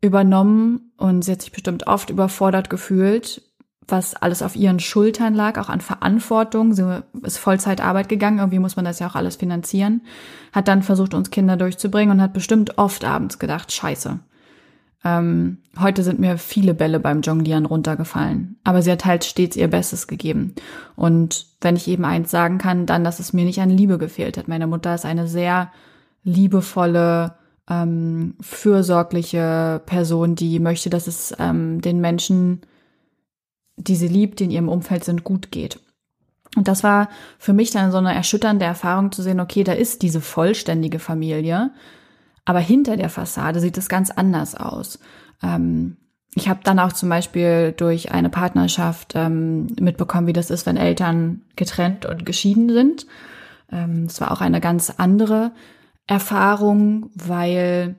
übernommen 0.00 0.92
und 0.96 1.24
sie 1.24 1.32
hat 1.32 1.42
sich 1.42 1.52
bestimmt 1.52 1.86
oft 1.86 2.10
überfordert 2.10 2.70
gefühlt, 2.70 3.42
was 3.88 4.14
alles 4.14 4.42
auf 4.42 4.54
ihren 4.54 4.80
Schultern 4.80 5.34
lag, 5.34 5.58
auch 5.58 5.68
an 5.68 5.80
Verantwortung. 5.80 6.74
Sie 6.74 7.02
ist 7.22 7.38
Vollzeitarbeit 7.38 8.08
gegangen, 8.08 8.38
irgendwie 8.38 8.58
muss 8.58 8.76
man 8.76 8.84
das 8.84 8.98
ja 8.98 9.08
auch 9.08 9.14
alles 9.14 9.36
finanzieren. 9.36 10.02
Hat 10.52 10.68
dann 10.68 10.82
versucht, 10.82 11.14
uns 11.14 11.30
Kinder 11.30 11.56
durchzubringen 11.56 12.16
und 12.16 12.22
hat 12.22 12.32
bestimmt 12.32 12.78
oft 12.78 13.04
abends 13.04 13.38
gedacht, 13.38 13.72
scheiße. 13.72 14.20
Ähm, 15.04 15.58
heute 15.78 16.02
sind 16.02 16.18
mir 16.18 16.38
viele 16.38 16.74
Bälle 16.74 17.00
beim 17.00 17.22
Jonglieren 17.22 17.66
runtergefallen. 17.66 18.58
Aber 18.64 18.82
sie 18.82 18.90
hat 18.90 19.04
halt 19.04 19.24
stets 19.24 19.56
ihr 19.56 19.68
Bestes 19.68 20.06
gegeben. 20.06 20.54
Und 20.96 21.46
wenn 21.60 21.76
ich 21.76 21.88
eben 21.88 22.04
eins 22.04 22.30
sagen 22.30 22.58
kann, 22.58 22.86
dann, 22.86 23.04
dass 23.04 23.20
es 23.20 23.32
mir 23.32 23.44
nicht 23.44 23.60
an 23.60 23.70
Liebe 23.70 23.98
gefehlt 23.98 24.36
hat. 24.36 24.48
Meine 24.48 24.66
Mutter 24.66 24.94
ist 24.94 25.04
eine 25.04 25.28
sehr 25.28 25.70
liebevolle, 26.24 27.34
ähm, 27.70 28.34
fürsorgliche 28.40 29.80
Person, 29.86 30.34
die 30.34 30.58
möchte, 30.58 30.90
dass 30.90 31.06
es 31.06 31.34
ähm, 31.38 31.80
den 31.80 32.00
Menschen 32.00 32.62
die 33.78 33.96
sie 33.96 34.08
liebt, 34.08 34.40
die 34.40 34.44
in 34.44 34.50
ihrem 34.50 34.68
Umfeld 34.68 35.04
sind, 35.04 35.24
gut 35.24 35.50
geht. 35.50 35.80
Und 36.56 36.68
das 36.68 36.82
war 36.82 37.08
für 37.38 37.52
mich 37.52 37.70
dann 37.70 37.92
so 37.92 37.98
eine 37.98 38.14
erschütternde 38.14 38.64
Erfahrung 38.64 39.12
zu 39.12 39.22
sehen, 39.22 39.40
okay, 39.40 39.64
da 39.64 39.72
ist 39.72 40.02
diese 40.02 40.20
vollständige 40.20 40.98
Familie, 40.98 41.70
aber 42.44 42.60
hinter 42.60 42.96
der 42.96 43.10
Fassade 43.10 43.60
sieht 43.60 43.78
es 43.78 43.88
ganz 43.88 44.10
anders 44.10 44.54
aus. 44.54 44.98
Ähm, 45.42 45.96
ich 46.34 46.48
habe 46.48 46.60
dann 46.62 46.78
auch 46.78 46.92
zum 46.92 47.08
Beispiel 47.08 47.74
durch 47.76 48.12
eine 48.12 48.30
Partnerschaft 48.30 49.12
ähm, 49.14 49.66
mitbekommen, 49.80 50.26
wie 50.26 50.32
das 50.32 50.50
ist, 50.50 50.66
wenn 50.66 50.76
Eltern 50.76 51.42
getrennt 51.56 52.06
und 52.06 52.24
geschieden 52.24 52.70
sind. 52.70 53.06
Ähm, 53.70 54.06
das 54.06 54.20
war 54.20 54.30
auch 54.30 54.40
eine 54.40 54.60
ganz 54.60 54.90
andere 54.96 55.52
Erfahrung, 56.06 57.10
weil 57.14 57.96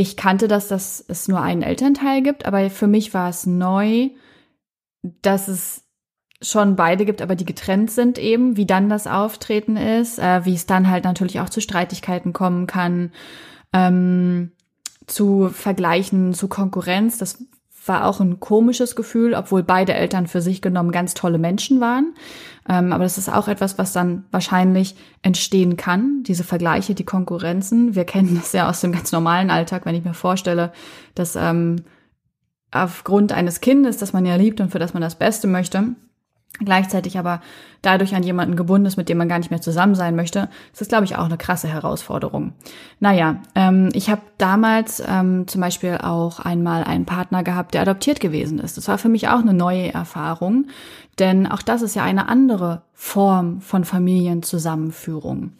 ich 0.00 0.16
kannte 0.16 0.48
das, 0.48 0.66
dass 0.68 1.04
es 1.08 1.28
nur 1.28 1.42
einen 1.42 1.60
Elternteil 1.60 2.22
gibt, 2.22 2.46
aber 2.46 2.70
für 2.70 2.86
mich 2.86 3.12
war 3.12 3.28
es 3.28 3.44
neu, 3.44 4.08
dass 5.02 5.46
es 5.46 5.84
schon 6.40 6.74
beide 6.74 7.04
gibt, 7.04 7.20
aber 7.20 7.36
die 7.36 7.44
getrennt 7.44 7.90
sind 7.90 8.18
eben, 8.18 8.56
wie 8.56 8.64
dann 8.64 8.88
das 8.88 9.06
Auftreten 9.06 9.76
ist, 9.76 10.18
äh, 10.18 10.46
wie 10.46 10.54
es 10.54 10.64
dann 10.64 10.88
halt 10.88 11.04
natürlich 11.04 11.40
auch 11.40 11.50
zu 11.50 11.60
Streitigkeiten 11.60 12.32
kommen 12.32 12.66
kann, 12.66 13.12
ähm, 13.74 14.52
zu 15.06 15.50
Vergleichen, 15.50 16.32
zu 16.32 16.48
Konkurrenz. 16.48 17.18
Das 17.18 17.44
war 17.86 18.04
auch 18.04 18.20
ein 18.20 18.40
komisches 18.40 18.94
Gefühl, 18.94 19.34
obwohl 19.34 19.62
beide 19.62 19.94
Eltern 19.94 20.26
für 20.26 20.42
sich 20.42 20.60
genommen 20.60 20.92
ganz 20.92 21.14
tolle 21.14 21.38
Menschen 21.38 21.80
waren. 21.80 22.14
Ähm, 22.68 22.92
aber 22.92 23.04
das 23.04 23.18
ist 23.18 23.28
auch 23.28 23.48
etwas, 23.48 23.78
was 23.78 23.92
dann 23.92 24.24
wahrscheinlich 24.30 24.96
entstehen 25.22 25.76
kann, 25.76 26.22
diese 26.24 26.44
Vergleiche, 26.44 26.94
die 26.94 27.04
Konkurrenzen. 27.04 27.94
Wir 27.94 28.04
kennen 28.04 28.36
das 28.36 28.52
ja 28.52 28.68
aus 28.68 28.80
dem 28.80 28.92
ganz 28.92 29.12
normalen 29.12 29.50
Alltag, 29.50 29.86
wenn 29.86 29.94
ich 29.94 30.04
mir 30.04 30.14
vorstelle, 30.14 30.72
dass 31.14 31.36
ähm, 31.36 31.76
aufgrund 32.70 33.32
eines 33.32 33.60
Kindes, 33.60 33.96
das 33.96 34.12
man 34.12 34.26
ja 34.26 34.36
liebt 34.36 34.60
und 34.60 34.70
für 34.70 34.78
das 34.78 34.92
man 34.92 35.02
das 35.02 35.14
Beste 35.14 35.46
möchte, 35.46 35.94
gleichzeitig 36.58 37.18
aber 37.18 37.40
dadurch 37.82 38.14
an 38.14 38.22
jemanden 38.22 38.56
gebunden 38.56 38.86
ist, 38.86 38.96
mit 38.96 39.08
dem 39.08 39.18
man 39.18 39.28
gar 39.28 39.38
nicht 39.38 39.50
mehr 39.50 39.60
zusammen 39.60 39.94
sein 39.94 40.14
möchte, 40.14 40.50
ist 40.72 40.80
das, 40.80 40.88
glaube 40.88 41.04
ich, 41.04 41.16
auch 41.16 41.24
eine 41.24 41.38
krasse 41.38 41.68
Herausforderung. 41.68 42.52
Naja, 42.98 43.36
ähm, 43.54 43.88
ich 43.94 44.10
habe 44.10 44.20
damals 44.36 45.02
ähm, 45.06 45.46
zum 45.46 45.60
Beispiel 45.60 45.98
auch 46.02 46.40
einmal 46.40 46.84
einen 46.84 47.06
Partner 47.06 47.42
gehabt, 47.42 47.74
der 47.74 47.82
adoptiert 47.82 48.20
gewesen 48.20 48.58
ist. 48.58 48.76
Das 48.76 48.88
war 48.88 48.98
für 48.98 49.08
mich 49.08 49.28
auch 49.28 49.40
eine 49.40 49.54
neue 49.54 49.92
Erfahrung, 49.94 50.66
denn 51.18 51.46
auch 51.46 51.62
das 51.62 51.82
ist 51.82 51.94
ja 51.94 52.02
eine 52.02 52.28
andere 52.28 52.82
Form 52.92 53.60
von 53.60 53.84
Familienzusammenführung. 53.84 55.52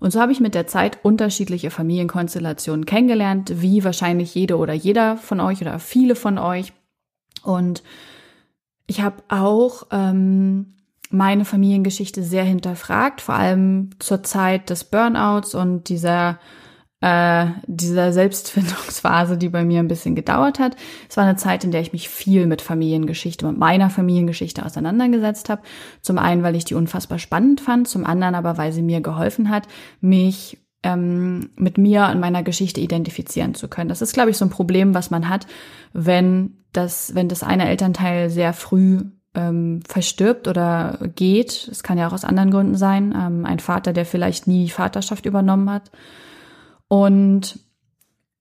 Und 0.00 0.12
so 0.12 0.20
habe 0.20 0.32
ich 0.32 0.40
mit 0.40 0.54
der 0.54 0.66
Zeit 0.66 0.98
unterschiedliche 1.02 1.70
Familienkonstellationen 1.70 2.86
kennengelernt, 2.86 3.52
wie 3.56 3.84
wahrscheinlich 3.84 4.34
jede 4.34 4.56
oder 4.56 4.72
jeder 4.72 5.18
von 5.18 5.40
euch 5.40 5.60
oder 5.60 5.78
viele 5.78 6.16
von 6.16 6.38
euch. 6.38 6.72
Und 7.42 7.82
ich 8.90 9.02
habe 9.02 9.22
auch 9.28 9.84
ähm, 9.92 10.74
meine 11.10 11.44
Familiengeschichte 11.44 12.24
sehr 12.24 12.42
hinterfragt, 12.42 13.20
vor 13.20 13.36
allem 13.36 13.90
zur 14.00 14.24
Zeit 14.24 14.68
des 14.68 14.82
Burnouts 14.82 15.54
und 15.54 15.88
dieser 15.88 16.40
äh, 17.00 17.46
dieser 17.66 18.12
Selbstfindungsphase, 18.12 19.38
die 19.38 19.48
bei 19.48 19.64
mir 19.64 19.78
ein 19.78 19.86
bisschen 19.86 20.16
gedauert 20.16 20.58
hat. 20.58 20.74
Es 21.08 21.16
war 21.16 21.24
eine 21.24 21.36
Zeit, 21.36 21.62
in 21.62 21.70
der 21.70 21.80
ich 21.80 21.92
mich 21.92 22.08
viel 22.08 22.46
mit 22.46 22.62
Familiengeschichte, 22.62 23.46
mit 23.46 23.58
meiner 23.58 23.90
Familiengeschichte 23.90 24.66
auseinandergesetzt 24.66 25.50
habe. 25.50 25.62
Zum 26.02 26.18
einen, 26.18 26.42
weil 26.42 26.56
ich 26.56 26.64
die 26.64 26.74
unfassbar 26.74 27.20
spannend 27.20 27.60
fand, 27.60 27.86
zum 27.86 28.04
anderen 28.04 28.34
aber, 28.34 28.58
weil 28.58 28.72
sie 28.72 28.82
mir 28.82 29.00
geholfen 29.00 29.50
hat, 29.50 29.68
mich 30.00 30.58
ähm, 30.82 31.50
mit 31.56 31.78
mir 31.78 32.08
und 32.12 32.20
meiner 32.20 32.42
Geschichte 32.42 32.80
identifizieren 32.80 33.54
zu 33.54 33.68
können. 33.68 33.88
Das 33.88 34.02
ist, 34.02 34.14
glaube 34.14 34.30
ich, 34.30 34.38
so 34.38 34.44
ein 34.44 34.50
Problem, 34.50 34.94
was 34.94 35.10
man 35.10 35.28
hat, 35.28 35.46
wenn 35.92 36.56
das, 36.72 37.14
wenn 37.14 37.28
das 37.28 37.42
eine 37.42 37.68
Elternteil 37.68 38.30
sehr 38.30 38.52
früh 38.52 39.02
ähm, 39.34 39.80
verstirbt 39.86 40.48
oder 40.48 40.98
geht. 41.14 41.68
Es 41.70 41.82
kann 41.82 41.98
ja 41.98 42.08
auch 42.08 42.12
aus 42.12 42.24
anderen 42.24 42.50
Gründen 42.50 42.76
sein. 42.76 43.14
Ähm, 43.16 43.44
ein 43.44 43.58
Vater, 43.58 43.92
der 43.92 44.06
vielleicht 44.06 44.46
nie 44.46 44.68
Vaterschaft 44.68 45.26
übernommen 45.26 45.70
hat. 45.70 45.90
Und 46.88 47.60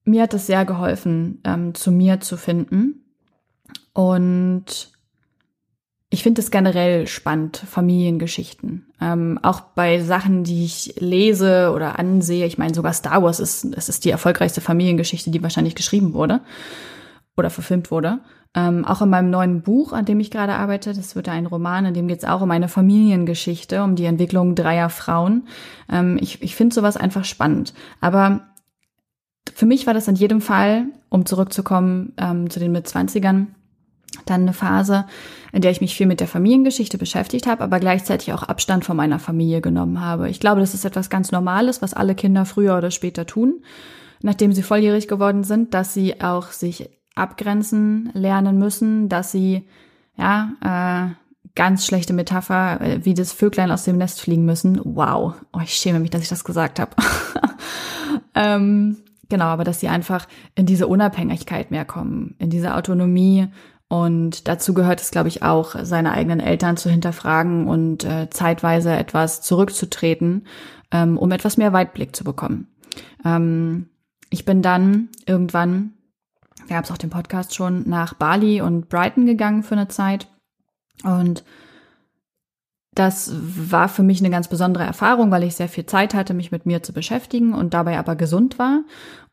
mir 0.03 0.23
hat 0.23 0.33
es 0.33 0.47
sehr 0.47 0.65
geholfen, 0.65 1.41
ähm, 1.45 1.75
zu 1.75 1.91
mir 1.91 2.19
zu 2.19 2.37
finden. 2.37 3.05
Und 3.93 4.91
ich 6.11 6.23
finde 6.23 6.41
es 6.41 6.49
generell 6.49 7.05
spannend, 7.05 7.57
Familiengeschichten. 7.57 8.87
Ähm, 8.99 9.39
auch 9.43 9.61
bei 9.61 10.01
Sachen, 10.01 10.43
die 10.43 10.65
ich 10.65 10.95
lese 10.99 11.71
oder 11.73 11.99
ansehe. 11.99 12.47
Ich 12.47 12.57
meine, 12.57 12.73
sogar 12.73 12.93
Star 12.93 13.21
Wars 13.21 13.39
ist, 13.39 13.65
es 13.65 13.89
ist 13.89 14.05
die 14.05 14.09
erfolgreichste 14.09 14.59
Familiengeschichte, 14.59 15.29
die 15.29 15.43
wahrscheinlich 15.43 15.75
geschrieben 15.75 16.13
wurde 16.13 16.41
oder 17.37 17.51
verfilmt 17.51 17.91
wurde. 17.91 18.19
Ähm, 18.55 18.85
auch 18.85 19.03
in 19.03 19.09
meinem 19.09 19.29
neuen 19.29 19.61
Buch, 19.61 19.93
an 19.93 20.05
dem 20.05 20.19
ich 20.19 20.31
gerade 20.31 20.53
arbeite, 20.53 20.93
das 20.93 21.15
wird 21.15 21.29
ein 21.29 21.45
Roman, 21.45 21.85
in 21.85 21.93
dem 21.93 22.07
geht 22.07 22.17
es 22.17 22.25
auch 22.25 22.41
um 22.41 22.49
eine 22.49 22.67
Familiengeschichte, 22.67 23.83
um 23.83 23.95
die 23.95 24.05
Entwicklung 24.05 24.55
dreier 24.55 24.89
Frauen. 24.89 25.47
Ähm, 25.91 26.17
ich 26.19 26.41
ich 26.41 26.55
finde 26.55 26.73
sowas 26.73 26.97
einfach 26.97 27.25
spannend. 27.25 27.75
Aber 28.01 28.47
für 29.53 29.67
mich 29.67 29.85
war 29.85 29.93
das 29.93 30.07
in 30.07 30.15
jedem 30.15 30.41
Fall, 30.41 30.85
um 31.09 31.27
zurückzukommen 31.27 32.13
ähm, 32.17 32.49
zu 32.49 32.59
den 32.59 32.71
Mitzwanzigern, 32.71 33.53
dann 34.25 34.41
eine 34.41 34.53
Phase, 34.53 35.05
in 35.51 35.61
der 35.61 35.71
ich 35.71 35.81
mich 35.81 35.95
viel 35.95 36.07
mit 36.07 36.19
der 36.19 36.27
Familiengeschichte 36.27 36.97
beschäftigt 36.97 37.47
habe, 37.47 37.63
aber 37.63 37.79
gleichzeitig 37.79 38.33
auch 38.33 38.43
Abstand 38.43 38.85
von 38.85 38.97
meiner 38.97 39.19
Familie 39.19 39.61
genommen 39.61 40.01
habe. 40.01 40.29
Ich 40.29 40.39
glaube, 40.39 40.61
das 40.61 40.73
ist 40.73 40.85
etwas 40.85 41.09
ganz 41.09 41.31
Normales, 41.31 41.81
was 41.81 41.93
alle 41.93 42.15
Kinder 42.15 42.45
früher 42.45 42.77
oder 42.77 42.91
später 42.91 43.25
tun, 43.25 43.63
nachdem 44.21 44.51
sie 44.51 44.63
volljährig 44.63 45.07
geworden 45.07 45.43
sind, 45.43 45.73
dass 45.73 45.93
sie 45.93 46.21
auch 46.21 46.51
sich 46.51 46.89
abgrenzen 47.15 48.11
lernen 48.13 48.57
müssen, 48.57 49.09
dass 49.09 49.31
sie, 49.31 49.67
ja, 50.17 51.13
äh, 51.15 51.15
ganz 51.55 51.85
schlechte 51.85 52.13
Metapher, 52.13 52.79
äh, 52.79 53.05
wie 53.05 53.13
das 53.13 53.33
Vöglein 53.33 53.71
aus 53.71 53.83
dem 53.83 53.97
Nest 53.97 54.21
fliegen 54.21 54.45
müssen. 54.45 54.79
Wow. 54.83 55.35
Oh, 55.51 55.59
ich 55.61 55.73
schäme 55.73 55.99
mich, 55.99 56.09
dass 56.09 56.21
ich 56.21 56.29
das 56.29 56.43
gesagt 56.43 56.79
habe. 56.79 56.91
ähm, 58.35 58.97
genau, 59.27 59.45
aber 59.45 59.63
dass 59.63 59.79
sie 59.79 59.89
einfach 59.89 60.27
in 60.55 60.65
diese 60.65 60.87
Unabhängigkeit 60.87 61.71
mehr 61.71 61.85
kommen, 61.85 62.35
in 62.39 62.49
diese 62.49 62.75
Autonomie. 62.75 63.47
Und 63.89 64.47
dazu 64.47 64.75
gehört 64.75 65.01
es, 65.01 65.09
glaube 65.09 65.29
ich, 65.29 65.41
auch, 65.41 65.75
seine 65.81 66.11
eigenen 66.11 66.39
Eltern 66.39 66.77
zu 66.77 66.91
hinterfragen 66.91 67.67
und 67.67 68.03
äh, 68.03 68.29
zeitweise 68.29 68.91
etwas 68.91 69.41
zurückzutreten, 69.41 70.45
ähm, 70.91 71.17
um 71.17 71.31
etwas 71.31 71.57
mehr 71.57 71.73
Weitblick 71.73 72.15
zu 72.15 72.23
bekommen. 72.23 72.67
Ähm, 73.25 73.89
ich 74.29 74.45
bin 74.45 74.61
dann 74.61 75.09
irgendwann, 75.25 75.93
haben 76.69 76.83
es 76.83 76.91
auch 76.91 76.97
den 76.97 77.09
Podcast 77.09 77.55
schon, 77.55 77.89
nach 77.89 78.13
Bali 78.13 78.61
und 78.61 78.89
Brighton 78.89 79.25
gegangen 79.25 79.63
für 79.63 79.73
eine 79.73 79.87
Zeit. 79.87 80.27
Und 81.03 81.43
das 82.93 83.31
war 83.33 83.89
für 83.89 84.03
mich 84.03 84.19
eine 84.19 84.29
ganz 84.29 84.47
besondere 84.49 84.83
Erfahrung, 84.83 85.31
weil 85.31 85.43
ich 85.43 85.55
sehr 85.55 85.69
viel 85.69 85.87
Zeit 85.87 86.13
hatte, 86.13 86.35
mich 86.35 86.51
mit 86.51 86.67
mir 86.67 86.83
zu 86.83 86.93
beschäftigen 86.93 87.55
und 87.55 87.73
dabei 87.73 87.97
aber 87.97 88.15
gesund 88.15 88.59
war. 88.59 88.83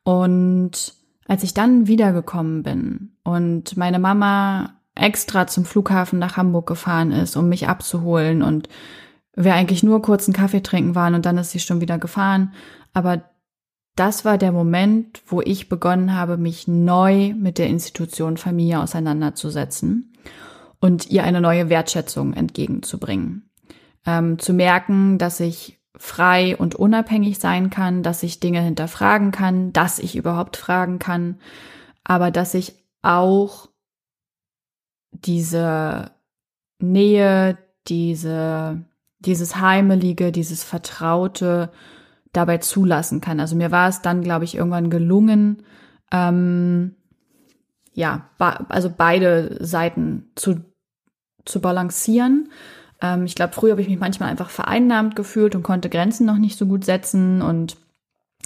Und 0.02 0.94
als 1.26 1.42
ich 1.42 1.52
dann 1.52 1.86
wiedergekommen 1.86 2.62
bin 2.62 3.15
und 3.26 3.76
meine 3.76 3.98
Mama 3.98 4.76
extra 4.94 5.48
zum 5.48 5.64
Flughafen 5.64 6.18
nach 6.20 6.36
Hamburg 6.36 6.66
gefahren 6.68 7.10
ist, 7.10 7.36
um 7.36 7.48
mich 7.48 7.68
abzuholen 7.68 8.40
und 8.40 8.68
wir 9.34 9.52
eigentlich 9.54 9.82
nur 9.82 10.00
kurz 10.00 10.26
einen 10.26 10.34
Kaffee 10.34 10.62
trinken 10.62 10.94
waren 10.94 11.14
und 11.14 11.26
dann 11.26 11.36
ist 11.36 11.50
sie 11.50 11.58
schon 11.58 11.80
wieder 11.80 11.98
gefahren. 11.98 12.54
Aber 12.94 13.22
das 13.96 14.24
war 14.24 14.38
der 14.38 14.52
Moment, 14.52 15.22
wo 15.26 15.42
ich 15.42 15.68
begonnen 15.68 16.14
habe, 16.14 16.36
mich 16.36 16.68
neu 16.68 17.34
mit 17.34 17.58
der 17.58 17.66
Institution 17.66 18.36
Familie 18.36 18.80
auseinanderzusetzen 18.80 20.12
und 20.80 21.10
ihr 21.10 21.24
eine 21.24 21.40
neue 21.40 21.68
Wertschätzung 21.68 22.32
entgegenzubringen. 22.32 23.50
Ähm, 24.06 24.38
zu 24.38 24.54
merken, 24.54 25.18
dass 25.18 25.40
ich 25.40 25.80
frei 25.96 26.56
und 26.56 26.76
unabhängig 26.76 27.40
sein 27.40 27.70
kann, 27.70 28.04
dass 28.04 28.22
ich 28.22 28.38
Dinge 28.38 28.60
hinterfragen 28.60 29.32
kann, 29.32 29.72
dass 29.72 29.98
ich 29.98 30.14
überhaupt 30.14 30.56
fragen 30.56 31.00
kann, 31.00 31.40
aber 32.04 32.30
dass 32.30 32.54
ich 32.54 32.85
auch 33.06 33.68
diese 35.12 36.10
Nähe, 36.80 37.56
diese, 37.86 38.84
dieses 39.20 39.56
Heimelige, 39.56 40.32
dieses 40.32 40.64
Vertraute 40.64 41.70
dabei 42.32 42.58
zulassen 42.58 43.20
kann. 43.20 43.40
Also 43.40 43.56
mir 43.56 43.70
war 43.70 43.88
es 43.88 44.02
dann, 44.02 44.22
glaube 44.22 44.44
ich, 44.44 44.56
irgendwann 44.56 44.90
gelungen, 44.90 45.62
ähm, 46.12 46.96
ja, 47.94 48.28
also 48.68 48.92
beide 48.94 49.56
Seiten 49.64 50.30
zu, 50.34 50.60
zu 51.46 51.60
balancieren. 51.60 52.50
Ähm, 53.00 53.24
ich 53.24 53.34
glaube, 53.34 53.54
früher 53.54 53.70
habe 53.70 53.80
ich 53.80 53.88
mich 53.88 53.98
manchmal 53.98 54.28
einfach 54.28 54.50
vereinnahmt 54.50 55.16
gefühlt 55.16 55.54
und 55.54 55.62
konnte 55.62 55.88
Grenzen 55.88 56.26
noch 56.26 56.36
nicht 56.36 56.58
so 56.58 56.66
gut 56.66 56.84
setzen. 56.84 57.40
Und 57.40 57.78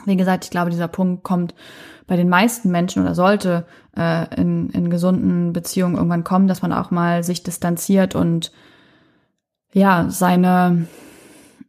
wie 0.07 0.17
gesagt, 0.17 0.45
ich 0.45 0.51
glaube, 0.51 0.71
dieser 0.71 0.89
Punkt 0.89 1.23
kommt 1.23 1.55
bei 2.07 2.17
den 2.17 2.29
meisten 2.29 2.71
Menschen 2.71 3.03
oder 3.03 3.15
sollte 3.15 3.67
äh, 3.97 4.35
in, 4.41 4.71
in 4.71 4.91
gesunden 4.91 5.53
Beziehungen 5.53 5.97
irgendwann 5.97 6.25
kommen, 6.25 6.49
dass 6.49 6.63
man 6.63 6.73
auch 6.73 6.91
mal 6.91 7.23
sich 7.23 7.43
distanziert 7.43 8.15
und 8.15 8.53
ja, 9.73 10.07
seine, 10.11 10.89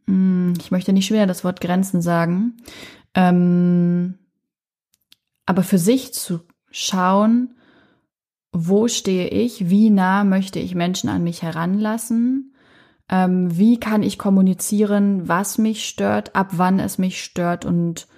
mh, 0.06 0.14
hm, 0.14 0.54
ich 0.58 0.70
möchte 0.70 0.92
nicht 0.92 1.06
schwer 1.06 1.26
das 1.26 1.44
Wort 1.44 1.60
Grenzen 1.60 2.02
sagen, 2.02 2.56
ähm, 3.14 4.18
aber 5.46 5.62
für 5.62 5.78
sich 5.78 6.12
zu 6.12 6.40
schauen, 6.70 7.54
wo 8.52 8.88
stehe 8.88 9.28
ich, 9.28 9.70
wie 9.70 9.90
nah 9.90 10.24
möchte 10.24 10.58
ich 10.58 10.74
Menschen 10.74 11.08
an 11.08 11.22
mich 11.22 11.42
heranlassen, 11.42 12.54
ähm, 13.08 13.56
wie 13.56 13.78
kann 13.78 14.02
ich 14.02 14.18
kommunizieren, 14.18 15.28
was 15.28 15.58
mich 15.58 15.86
stört, 15.86 16.34
ab 16.36 16.48
wann 16.52 16.78
es 16.78 16.98
mich 16.98 17.22
stört 17.22 17.64
und 17.64 18.08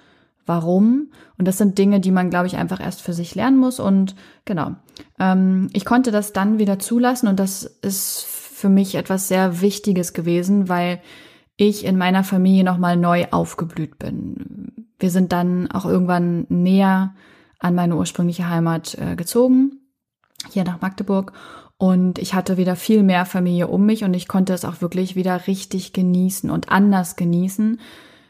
warum. 0.45 1.11
Und 1.37 1.47
das 1.47 1.57
sind 1.57 1.77
Dinge, 1.77 1.99
die 1.99 2.11
man, 2.11 2.29
glaube 2.29 2.47
ich, 2.47 2.57
einfach 2.57 2.79
erst 2.79 3.01
für 3.01 3.13
sich 3.13 3.35
lernen 3.35 3.57
muss. 3.57 3.79
Und 3.79 4.15
genau, 4.45 4.75
ähm, 5.19 5.69
ich 5.73 5.85
konnte 5.85 6.11
das 6.11 6.33
dann 6.33 6.59
wieder 6.59 6.79
zulassen 6.79 7.27
und 7.27 7.39
das 7.39 7.63
ist 7.63 8.25
für 8.25 8.69
mich 8.69 8.95
etwas 8.95 9.27
sehr 9.27 9.61
Wichtiges 9.61 10.13
gewesen, 10.13 10.69
weil 10.69 11.01
ich 11.57 11.85
in 11.85 11.97
meiner 11.97 12.23
Familie 12.23 12.63
nochmal 12.63 12.97
neu 12.97 13.25
aufgeblüht 13.31 13.97
bin. 13.97 14.87
Wir 14.99 15.09
sind 15.09 15.31
dann 15.31 15.71
auch 15.71 15.85
irgendwann 15.85 16.45
näher 16.49 17.15
an 17.59 17.75
meine 17.75 17.95
ursprüngliche 17.95 18.49
Heimat 18.49 18.95
äh, 18.95 19.15
gezogen 19.15 19.79
hier 20.51 20.63
nach 20.63 20.81
Magdeburg. 20.81 21.33
Und 21.77 22.19
ich 22.19 22.33
hatte 22.33 22.57
wieder 22.57 22.75
viel 22.75 23.03
mehr 23.03 23.25
Familie 23.25 23.67
um 23.67 23.85
mich 23.85 24.03
und 24.03 24.13
ich 24.13 24.27
konnte 24.27 24.53
es 24.53 24.63
auch 24.63 24.81
wirklich 24.81 25.15
wieder 25.15 25.47
richtig 25.47 25.91
genießen 25.91 26.49
und 26.49 26.69
anders 26.69 27.17
genießen. 27.17 27.79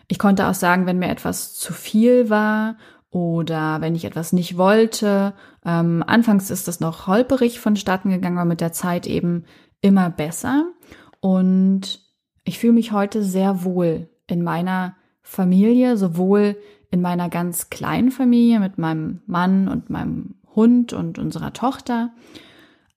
Ich 0.07 0.19
konnte 0.19 0.47
auch 0.47 0.53
sagen, 0.53 0.85
wenn 0.85 0.99
mir 0.99 1.09
etwas 1.09 1.55
zu 1.55 1.73
viel 1.73 2.29
war 2.29 2.77
oder 3.09 3.81
wenn 3.81 3.95
ich 3.95 4.05
etwas 4.05 4.33
nicht 4.33 4.57
wollte. 4.57 5.33
Ähm, 5.65 6.03
anfangs 6.05 6.49
ist 6.49 6.67
das 6.67 6.79
noch 6.79 7.07
holperig 7.07 7.59
vonstatten 7.59 8.09
gegangen, 8.09 8.37
aber 8.37 8.47
mit 8.47 8.61
der 8.61 8.73
Zeit 8.73 9.07
eben 9.07 9.45
immer 9.81 10.09
besser. 10.09 10.65
Und 11.21 12.01
ich 12.43 12.59
fühle 12.59 12.73
mich 12.73 12.91
heute 12.91 13.23
sehr 13.23 13.63
wohl 13.63 14.09
in 14.27 14.43
meiner 14.43 14.95
Familie, 15.21 15.97
sowohl 15.97 16.57
in 16.91 17.01
meiner 17.01 17.29
ganz 17.29 17.69
kleinen 17.69 18.11
Familie 18.11 18.59
mit 18.59 18.77
meinem 18.77 19.21
Mann 19.25 19.67
und 19.67 19.89
meinem 19.89 20.35
Hund 20.55 20.93
und 20.93 21.19
unserer 21.19 21.51
Tochter, 21.53 22.11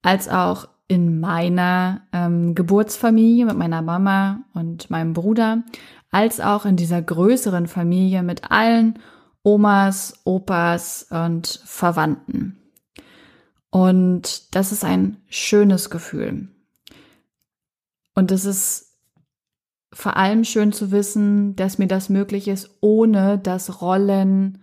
als 0.03 0.29
auch 0.29 0.68
in 0.88 1.21
meiner 1.21 2.03
ähm, 2.12 2.55
Geburtsfamilie 2.55 3.44
mit 3.44 3.57
meiner 3.57 3.83
Mama 3.83 4.40
und 4.55 4.88
meinem 4.90 5.12
Bruder, 5.12 5.62
als 6.11 6.40
auch 6.40 6.64
in 6.64 6.77
dieser 6.77 7.03
größeren 7.03 7.66
Familie 7.66 8.23
mit 8.23 8.51
allen 8.51 8.99
Omas, 9.42 10.21
Opas 10.25 11.07
und 11.11 11.61
Verwandten. 11.64 12.57
Und 13.71 14.55
das 14.55 14.73
ist 14.73 14.85
ein 14.85 15.18
schönes 15.29 15.90
Gefühl. 15.90 16.49
Und 18.14 18.33
es 18.33 18.44
ist 18.44 18.97
vor 19.92 20.16
allem 20.16 20.44
schön 20.44 20.73
zu 20.73 20.90
wissen, 20.90 21.57
dass 21.57 21.79
mir 21.79 21.87
das 21.87 22.09
möglich 22.09 22.49
ist, 22.49 22.71
ohne 22.81 23.38
dass 23.38 23.81
Rollen 23.81 24.62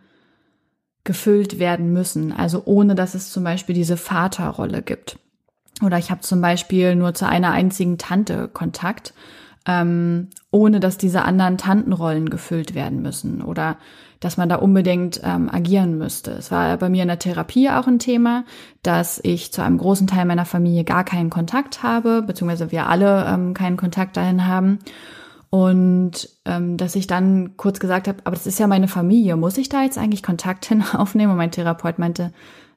gefüllt 1.03 1.59
werden 1.59 1.93
müssen. 1.93 2.31
Also 2.31 2.63
ohne, 2.65 2.95
dass 2.95 3.15
es 3.15 3.31
zum 3.31 3.43
Beispiel 3.43 3.75
diese 3.75 3.97
Vaterrolle 3.97 4.81
gibt. 4.81 5.19
Oder 5.83 5.97
ich 5.97 6.09
habe 6.09 6.21
zum 6.21 6.41
Beispiel 6.41 6.95
nur 6.95 7.13
zu 7.13 7.27
einer 7.27 7.51
einzigen 7.51 7.97
Tante 7.97 8.47
Kontakt, 8.47 9.13
ähm, 9.67 10.29
ohne 10.51 10.79
dass 10.79 10.97
diese 10.97 11.23
anderen 11.23 11.57
Tantenrollen 11.57 12.29
gefüllt 12.29 12.75
werden 12.75 13.01
müssen 13.01 13.41
oder 13.41 13.77
dass 14.19 14.37
man 14.37 14.49
da 14.49 14.55
unbedingt 14.55 15.21
ähm, 15.23 15.49
agieren 15.51 15.97
müsste. 15.97 16.31
Es 16.31 16.49
war 16.49 16.77
bei 16.77 16.89
mir 16.89 17.03
in 17.03 17.09
der 17.09 17.19
Therapie 17.19 17.69
auch 17.69 17.87
ein 17.87 17.99
Thema, 17.99 18.45
dass 18.81 19.19
ich 19.23 19.51
zu 19.51 19.61
einem 19.61 19.77
großen 19.77 20.07
Teil 20.07 20.25
meiner 20.25 20.45
Familie 20.45 20.83
gar 20.83 21.03
keinen 21.03 21.29
Kontakt 21.29 21.83
habe, 21.83 22.21
beziehungsweise 22.21 22.71
wir 22.71 22.87
alle 22.87 23.25
ähm, 23.25 23.53
keinen 23.53 23.77
Kontakt 23.77 24.17
dahin 24.17 24.47
haben. 24.47 24.79
Und 25.49 26.29
ähm, 26.45 26.77
dass 26.77 26.95
ich 26.95 27.07
dann 27.07 27.55
kurz 27.55 27.79
gesagt 27.79 28.07
habe, 28.07 28.19
aber 28.23 28.35
das 28.35 28.47
ist 28.47 28.59
ja 28.59 28.67
meine 28.67 28.87
Familie, 28.87 29.35
muss 29.35 29.57
ich 29.57 29.69
da 29.69 29.83
jetzt 29.83 29.97
eigentlich 29.97 30.23
Kontakt 30.23 30.65
hin 30.69 30.83
aufnehmen? 30.93 31.31
Und 31.31 31.37
mein 31.37 31.51
Therapeut 31.51 31.99
meinte, 31.99 32.33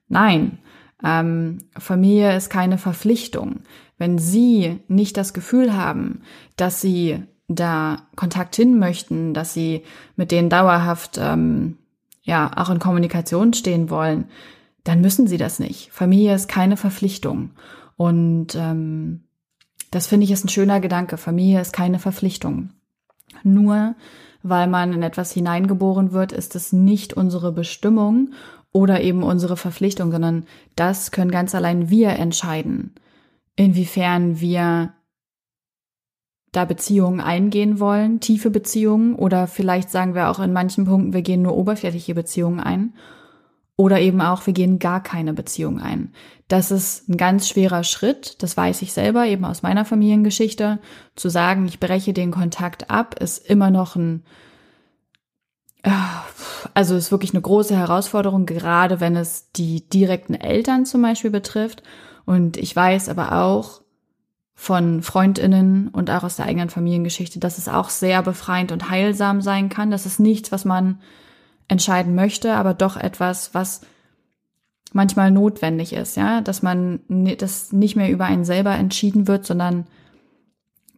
nein, 0.08 0.58
ähm, 1.04 1.58
Familie 1.76 2.36
ist 2.36 2.50
keine 2.50 2.78
Verpflichtung. 2.78 3.60
Wenn 3.98 4.18
Sie 4.18 4.80
nicht 4.88 5.16
das 5.16 5.34
Gefühl 5.34 5.76
haben, 5.76 6.22
dass 6.56 6.80
Sie 6.80 7.22
da 7.48 8.06
Kontakt 8.16 8.56
hin 8.56 8.78
möchten, 8.78 9.34
dass 9.34 9.54
Sie 9.54 9.82
mit 10.16 10.30
denen 10.30 10.50
dauerhaft 10.50 11.18
ähm, 11.20 11.78
ja 12.22 12.50
auch 12.56 12.70
in 12.70 12.78
Kommunikation 12.78 13.52
stehen 13.52 13.90
wollen, 13.90 14.26
dann 14.84 15.00
müssen 15.00 15.26
Sie 15.26 15.36
das 15.36 15.58
nicht. 15.58 15.90
Familie 15.92 16.34
ist 16.34 16.48
keine 16.48 16.76
Verpflichtung. 16.76 17.50
Und 17.96 18.54
ähm, 18.54 19.24
das 19.90 20.06
finde 20.06 20.24
ich 20.24 20.30
ist 20.30 20.44
ein 20.44 20.50
schöner 20.50 20.80
Gedanke. 20.80 21.16
Familie 21.16 21.60
ist 21.60 21.72
keine 21.72 21.98
Verpflichtung. 21.98 22.70
Nur 23.42 23.94
weil 24.42 24.68
man 24.68 24.92
in 24.92 25.02
etwas 25.02 25.32
hineingeboren 25.32 26.12
wird, 26.12 26.32
ist 26.32 26.54
es 26.54 26.72
nicht 26.72 27.12
unsere 27.14 27.52
Bestimmung 27.52 28.30
oder 28.72 29.00
eben 29.00 29.22
unsere 29.22 29.56
Verpflichtung, 29.56 30.12
sondern 30.12 30.44
das 30.76 31.10
können 31.10 31.30
ganz 31.30 31.54
allein 31.54 31.90
wir 31.90 32.10
entscheiden, 32.10 32.94
inwiefern 33.58 34.40
wir 34.40 34.94
da 36.52 36.64
Beziehungen 36.64 37.20
eingehen 37.20 37.80
wollen, 37.80 38.20
tiefe 38.20 38.50
Beziehungen 38.50 39.16
oder 39.16 39.48
vielleicht 39.48 39.90
sagen 39.90 40.14
wir 40.14 40.30
auch 40.30 40.38
in 40.38 40.52
manchen 40.52 40.84
Punkten, 40.86 41.12
wir 41.12 41.22
gehen 41.22 41.42
nur 41.42 41.56
oberflächliche 41.56 42.14
Beziehungen 42.14 42.60
ein 42.60 42.94
oder 43.76 44.00
eben 44.00 44.20
auch, 44.20 44.46
wir 44.46 44.54
gehen 44.54 44.78
gar 44.78 45.02
keine 45.02 45.34
Beziehung 45.34 45.80
ein. 45.80 46.12
Das 46.46 46.70
ist 46.70 47.08
ein 47.08 47.16
ganz 47.16 47.48
schwerer 47.48 47.82
Schritt, 47.82 48.42
das 48.42 48.56
weiß 48.56 48.80
ich 48.82 48.92
selber 48.92 49.26
eben 49.26 49.44
aus 49.44 49.62
meiner 49.62 49.84
Familiengeschichte. 49.84 50.78
Zu 51.16 51.28
sagen, 51.28 51.66
ich 51.66 51.80
breche 51.80 52.12
den 52.12 52.30
Kontakt 52.30 52.90
ab, 52.90 53.16
ist 53.20 53.44
immer 53.44 53.70
noch 53.70 53.96
ein, 53.96 54.22
also 56.74 56.94
ist 56.94 57.10
wirklich 57.10 57.34
eine 57.34 57.42
große 57.42 57.76
Herausforderung, 57.76 58.46
gerade 58.46 59.00
wenn 59.00 59.16
es 59.16 59.50
die 59.50 59.88
direkten 59.88 60.34
Eltern 60.34 60.86
zum 60.86 61.02
Beispiel 61.02 61.30
betrifft. 61.30 61.82
Und 62.28 62.58
ich 62.58 62.76
weiß 62.76 63.08
aber 63.08 63.32
auch 63.32 63.80
von 64.54 65.00
Freundinnen 65.00 65.88
und 65.88 66.10
auch 66.10 66.24
aus 66.24 66.36
der 66.36 66.44
eigenen 66.44 66.68
Familiengeschichte, 66.68 67.38
dass 67.38 67.56
es 67.56 67.68
auch 67.68 67.88
sehr 67.88 68.22
befreiend 68.22 68.70
und 68.70 68.90
heilsam 68.90 69.40
sein 69.40 69.70
kann. 69.70 69.90
Das 69.90 70.04
ist 70.04 70.20
nichts, 70.20 70.52
was 70.52 70.66
man 70.66 71.00
entscheiden 71.68 72.14
möchte, 72.14 72.52
aber 72.52 72.74
doch 72.74 72.98
etwas, 72.98 73.54
was 73.54 73.80
manchmal 74.92 75.30
notwendig 75.30 75.94
ist, 75.94 76.18
ja, 76.18 76.42
dass 76.42 76.60
man 76.60 77.00
das 77.38 77.72
nicht 77.72 77.96
mehr 77.96 78.10
über 78.10 78.26
einen 78.26 78.44
selber 78.44 78.74
entschieden 78.74 79.26
wird, 79.26 79.46
sondern 79.46 79.86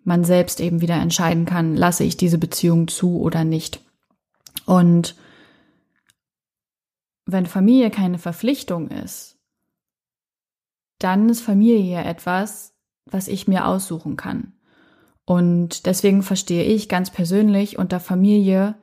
man 0.02 0.24
selbst 0.24 0.58
eben 0.58 0.80
wieder 0.80 0.96
entscheiden 0.96 1.44
kann, 1.44 1.76
lasse 1.76 2.02
ich 2.02 2.16
diese 2.16 2.38
Beziehung 2.38 2.88
zu 2.88 3.20
oder 3.20 3.44
nicht. 3.44 3.80
Und 4.66 5.14
wenn 7.24 7.46
Familie 7.46 7.92
keine 7.92 8.18
Verpflichtung 8.18 8.88
ist, 8.88 9.36
dann 11.00 11.28
ist 11.28 11.40
Familie 11.40 12.04
etwas, 12.04 12.74
was 13.06 13.26
ich 13.26 13.48
mir 13.48 13.66
aussuchen 13.66 14.16
kann. 14.16 14.52
Und 15.24 15.86
deswegen 15.86 16.22
verstehe 16.22 16.64
ich 16.64 16.88
ganz 16.88 17.10
persönlich 17.10 17.78
unter 17.78 18.00
Familie 18.00 18.76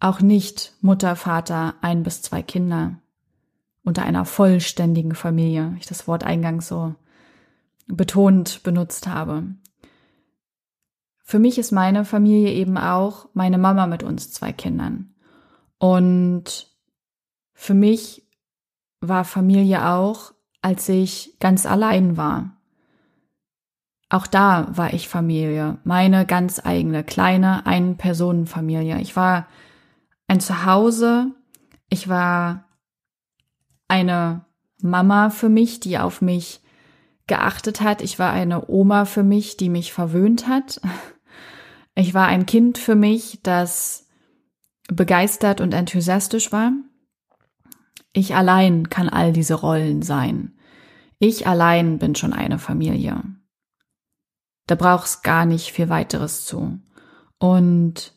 auch 0.00 0.20
nicht 0.20 0.74
Mutter, 0.80 1.16
Vater, 1.16 1.74
ein 1.80 2.02
bis 2.02 2.22
zwei 2.22 2.42
Kinder. 2.42 2.98
Unter 3.84 4.02
einer 4.02 4.24
vollständigen 4.24 5.14
Familie, 5.14 5.76
ich 5.78 5.86
das 5.86 6.06
Wort 6.06 6.24
eingangs 6.24 6.68
so 6.68 6.94
betont 7.86 8.62
benutzt 8.62 9.06
habe. 9.06 9.44
Für 11.22 11.38
mich 11.38 11.58
ist 11.58 11.72
meine 11.72 12.04
Familie 12.04 12.52
eben 12.52 12.76
auch 12.76 13.28
meine 13.32 13.58
Mama 13.58 13.86
mit 13.86 14.02
uns 14.02 14.32
zwei 14.32 14.52
Kindern. 14.52 15.14
Und 15.78 16.70
für 17.54 17.74
mich 17.74 18.26
war 19.00 19.24
Familie 19.24 19.88
auch, 19.88 20.32
als 20.62 20.88
ich 20.88 21.36
ganz 21.40 21.66
allein 21.66 22.16
war. 22.16 22.56
Auch 24.08 24.26
da 24.26 24.68
war 24.70 24.92
ich 24.92 25.08
Familie, 25.08 25.78
meine 25.84 26.26
ganz 26.26 26.60
eigene, 26.64 27.02
kleine 27.02 27.66
Ein-Personen-Familie. 27.66 29.00
Ich 29.00 29.16
war 29.16 29.48
ein 30.28 30.40
Zuhause, 30.40 31.32
ich 31.88 32.08
war 32.08 32.64
eine 33.88 34.44
Mama 34.80 35.30
für 35.30 35.48
mich, 35.48 35.80
die 35.80 35.98
auf 35.98 36.20
mich 36.20 36.60
geachtet 37.26 37.80
hat. 37.80 38.02
Ich 38.02 38.18
war 38.18 38.32
eine 38.32 38.68
Oma 38.68 39.04
für 39.04 39.22
mich, 39.22 39.56
die 39.56 39.68
mich 39.68 39.92
verwöhnt 39.92 40.48
hat. 40.48 40.80
Ich 41.94 42.14
war 42.14 42.26
ein 42.26 42.46
Kind 42.46 42.78
für 42.78 42.94
mich, 42.94 43.40
das 43.42 44.08
begeistert 44.88 45.60
und 45.60 45.74
enthusiastisch 45.74 46.50
war. 46.52 46.72
Ich 48.12 48.34
allein 48.34 48.90
kann 48.90 49.08
all 49.08 49.32
diese 49.32 49.54
Rollen 49.54 50.02
sein. 50.02 50.54
Ich 51.18 51.46
allein 51.46 51.98
bin 51.98 52.14
schon 52.14 52.32
eine 52.32 52.58
Familie. 52.58 53.22
Da 54.66 54.74
brauchst 54.74 55.22
gar 55.22 55.46
nicht 55.46 55.72
viel 55.72 55.88
weiteres 55.88 56.44
zu. 56.44 56.78
Und 57.38 58.14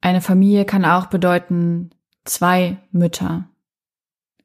eine 0.00 0.20
Familie 0.20 0.64
kann 0.64 0.84
auch 0.84 1.06
bedeuten 1.06 1.90
zwei 2.24 2.78
Mütter, 2.90 3.48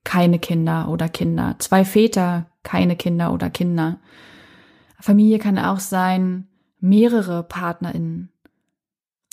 keine 0.03 0.39
Kinder 0.39 0.89
oder 0.89 1.09
Kinder, 1.09 1.55
zwei 1.59 1.83
Väter, 1.85 2.49
keine 2.63 2.95
Kinder 2.95 3.33
oder 3.33 3.49
Kinder. 3.49 3.99
Familie 4.99 5.39
kann 5.39 5.59
auch 5.59 5.79
sein 5.79 6.47
mehrere 6.79 7.43
PartnerInnen, 7.43 8.31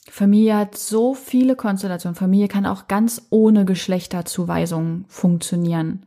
Familie 0.09 0.57
hat 0.57 0.77
so 0.77 1.15
viele 1.15 1.57
Konstellationen. 1.57 2.15
Familie 2.15 2.49
kann 2.49 2.67
auch 2.67 2.87
ganz 2.89 3.27
ohne 3.31 3.65
Geschlechterzuweisung 3.65 5.05
funktionieren. 5.09 6.07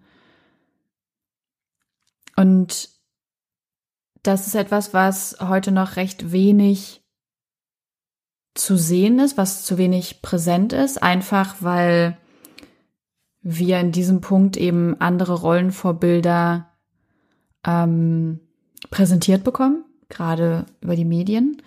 Und 2.36 2.90
das 4.24 4.48
ist 4.48 4.56
etwas, 4.56 4.94
was 4.94 5.38
heute 5.42 5.72
noch 5.72 5.96
recht 5.96 6.32
wenig 6.32 7.04
zu 8.56 8.78
sehen 8.78 9.20
ist, 9.20 9.38
was 9.38 9.66
zu 9.66 9.78
wenig 9.78 10.22
präsent 10.22 10.74
ist, 10.74 11.02
einfach 11.02 11.58
weil 11.60 12.18
wir 13.42 13.80
in 13.80 13.92
diesem 13.92 14.22
Punkt 14.22 14.58
eben 14.58 15.00
andere 15.00 15.34
Rollenvorbilder 15.34 16.70
ähm, 17.66 18.40
präsentiert 18.90 19.44
bekommen, 19.44 19.86
gerade 20.10 20.66
über 20.82 20.96
die 20.96 21.06
Medien. 21.06 21.62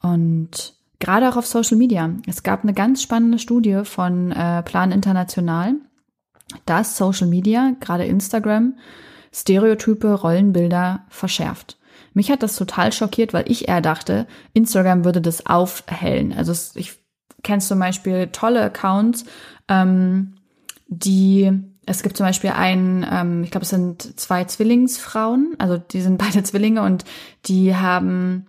Und 0.00 0.75
gerade 0.98 1.28
auch 1.28 1.36
auf 1.36 1.46
Social 1.46 1.76
Media. 1.76 2.10
Es 2.26 2.42
gab 2.42 2.62
eine 2.62 2.74
ganz 2.74 3.02
spannende 3.02 3.38
Studie 3.38 3.82
von 3.84 4.32
äh, 4.32 4.62
Plan 4.62 4.92
International, 4.92 5.74
dass 6.64 6.96
Social 6.96 7.26
Media, 7.26 7.72
gerade 7.80 8.04
Instagram, 8.04 8.74
Stereotype, 9.32 10.12
Rollenbilder 10.12 11.04
verschärft. 11.08 11.78
Mich 12.14 12.30
hat 12.30 12.42
das 12.42 12.56
total 12.56 12.92
schockiert, 12.92 13.34
weil 13.34 13.50
ich 13.50 13.68
eher 13.68 13.82
dachte, 13.82 14.26
Instagram 14.54 15.04
würde 15.04 15.20
das 15.20 15.44
aufhellen. 15.44 16.32
Also 16.32 16.54
ich 16.74 16.94
kenne 17.42 17.60
zum 17.60 17.78
Beispiel 17.78 18.28
tolle 18.28 18.62
Accounts, 18.62 19.26
ähm, 19.68 20.36
die 20.88 21.52
es 21.86 22.02
gibt 22.02 22.16
zum 22.16 22.26
Beispiel 22.26 22.50
einen, 22.50 23.06
ähm, 23.08 23.44
ich 23.44 23.52
glaube, 23.52 23.62
es 23.62 23.70
sind 23.70 24.18
zwei 24.18 24.44
Zwillingsfrauen, 24.44 25.54
also 25.58 25.78
die 25.78 26.00
sind 26.00 26.18
beide 26.18 26.42
Zwillinge 26.42 26.82
und 26.82 27.04
die 27.46 27.74
haben 27.74 28.46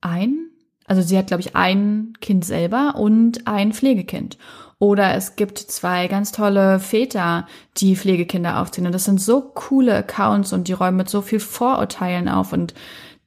ein 0.00 0.51
also 0.86 1.02
sie 1.02 1.16
hat, 1.16 1.28
glaube 1.28 1.42
ich, 1.42 1.56
ein 1.56 2.14
Kind 2.20 2.44
selber 2.44 2.94
und 2.96 3.46
ein 3.46 3.72
Pflegekind. 3.72 4.38
Oder 4.78 5.14
es 5.14 5.36
gibt 5.36 5.58
zwei 5.58 6.08
ganz 6.08 6.32
tolle 6.32 6.80
Väter, 6.80 7.46
die 7.76 7.94
Pflegekinder 7.94 8.60
aufziehen. 8.60 8.86
Und 8.86 8.92
das 8.92 9.04
sind 9.04 9.20
so 9.20 9.40
coole 9.40 9.94
Accounts 9.94 10.52
und 10.52 10.66
die 10.66 10.72
räumen 10.72 10.96
mit 10.96 11.08
so 11.08 11.22
viel 11.22 11.38
Vorurteilen 11.38 12.28
auf 12.28 12.52
und 12.52 12.74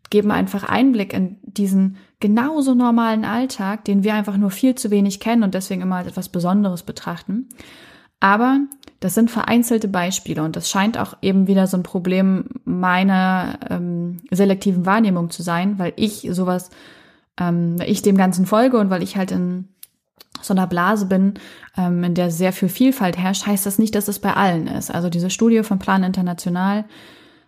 geben 0.10 0.32
einfach 0.32 0.63
Einblick 0.63 1.13
in 1.13 1.38
diesen 1.44 1.98
genauso 2.20 2.74
normalen 2.74 3.24
Alltag, 3.26 3.86
den 3.86 4.04
wir 4.04 4.15
einfach 4.15 4.38
nur 4.38 4.52
viel 4.52 4.76
zu 4.76 4.91
wenig 4.91 5.20
kennen 5.20 5.44
und 5.44 5.54
deswegen 5.54 5.82
immer 5.82 5.98
als 5.98 6.08
etwas 6.08 6.30
Besonderes 6.30 6.84
betrachten. 6.84 7.50
Aber 8.20 8.60
das 9.00 9.13
sind 9.13 9.32
vereinzelte 9.32 9.88
Beispiele 9.88 10.44
und 10.44 10.56
das 10.56 10.70
scheint 10.70 10.98
auch 10.98 11.15
eben 11.22 11.48
wieder 11.48 11.68
so 11.68 11.78
ein 11.78 11.84
Problem 11.84 12.46
meiner 12.63 13.60
ähm, 13.70 14.18
selektiven 14.32 14.86
Wahrnehmung 14.86 15.30
zu 15.30 15.44
sein, 15.44 15.78
weil 15.80 15.94
ich 15.96 16.28
sowas 16.32 16.70
ähm, 17.39 17.78
ich 17.86 18.02
dem 18.02 18.17
Ganzen 18.17 18.45
folge 18.45 18.78
und 18.78 18.89
weil 18.89 19.04
ich 19.04 19.17
halt 19.17 19.32
in 19.32 19.69
so 20.41 20.54
einer 20.54 20.67
Blase 20.67 21.06
bin, 21.06 21.36
ähm, 21.78 22.04
in 22.04 22.13
der 22.15 22.32
sehr 22.32 22.54
viel 22.54 22.69
Vielfalt 22.69 23.17
herrscht, 23.17 23.45
heißt 23.45 23.65
das 23.65 23.80
nicht, 23.80 23.95
dass 23.95 24.08
es 24.08 24.19
bei 24.19 24.34
allen 24.34 24.67
ist. 24.67 24.93
Also 24.93 25.10
diese 25.10 25.30
Studie 25.30 25.63
von 25.63 25.80
Plan 25.80 26.04
International 26.04 26.86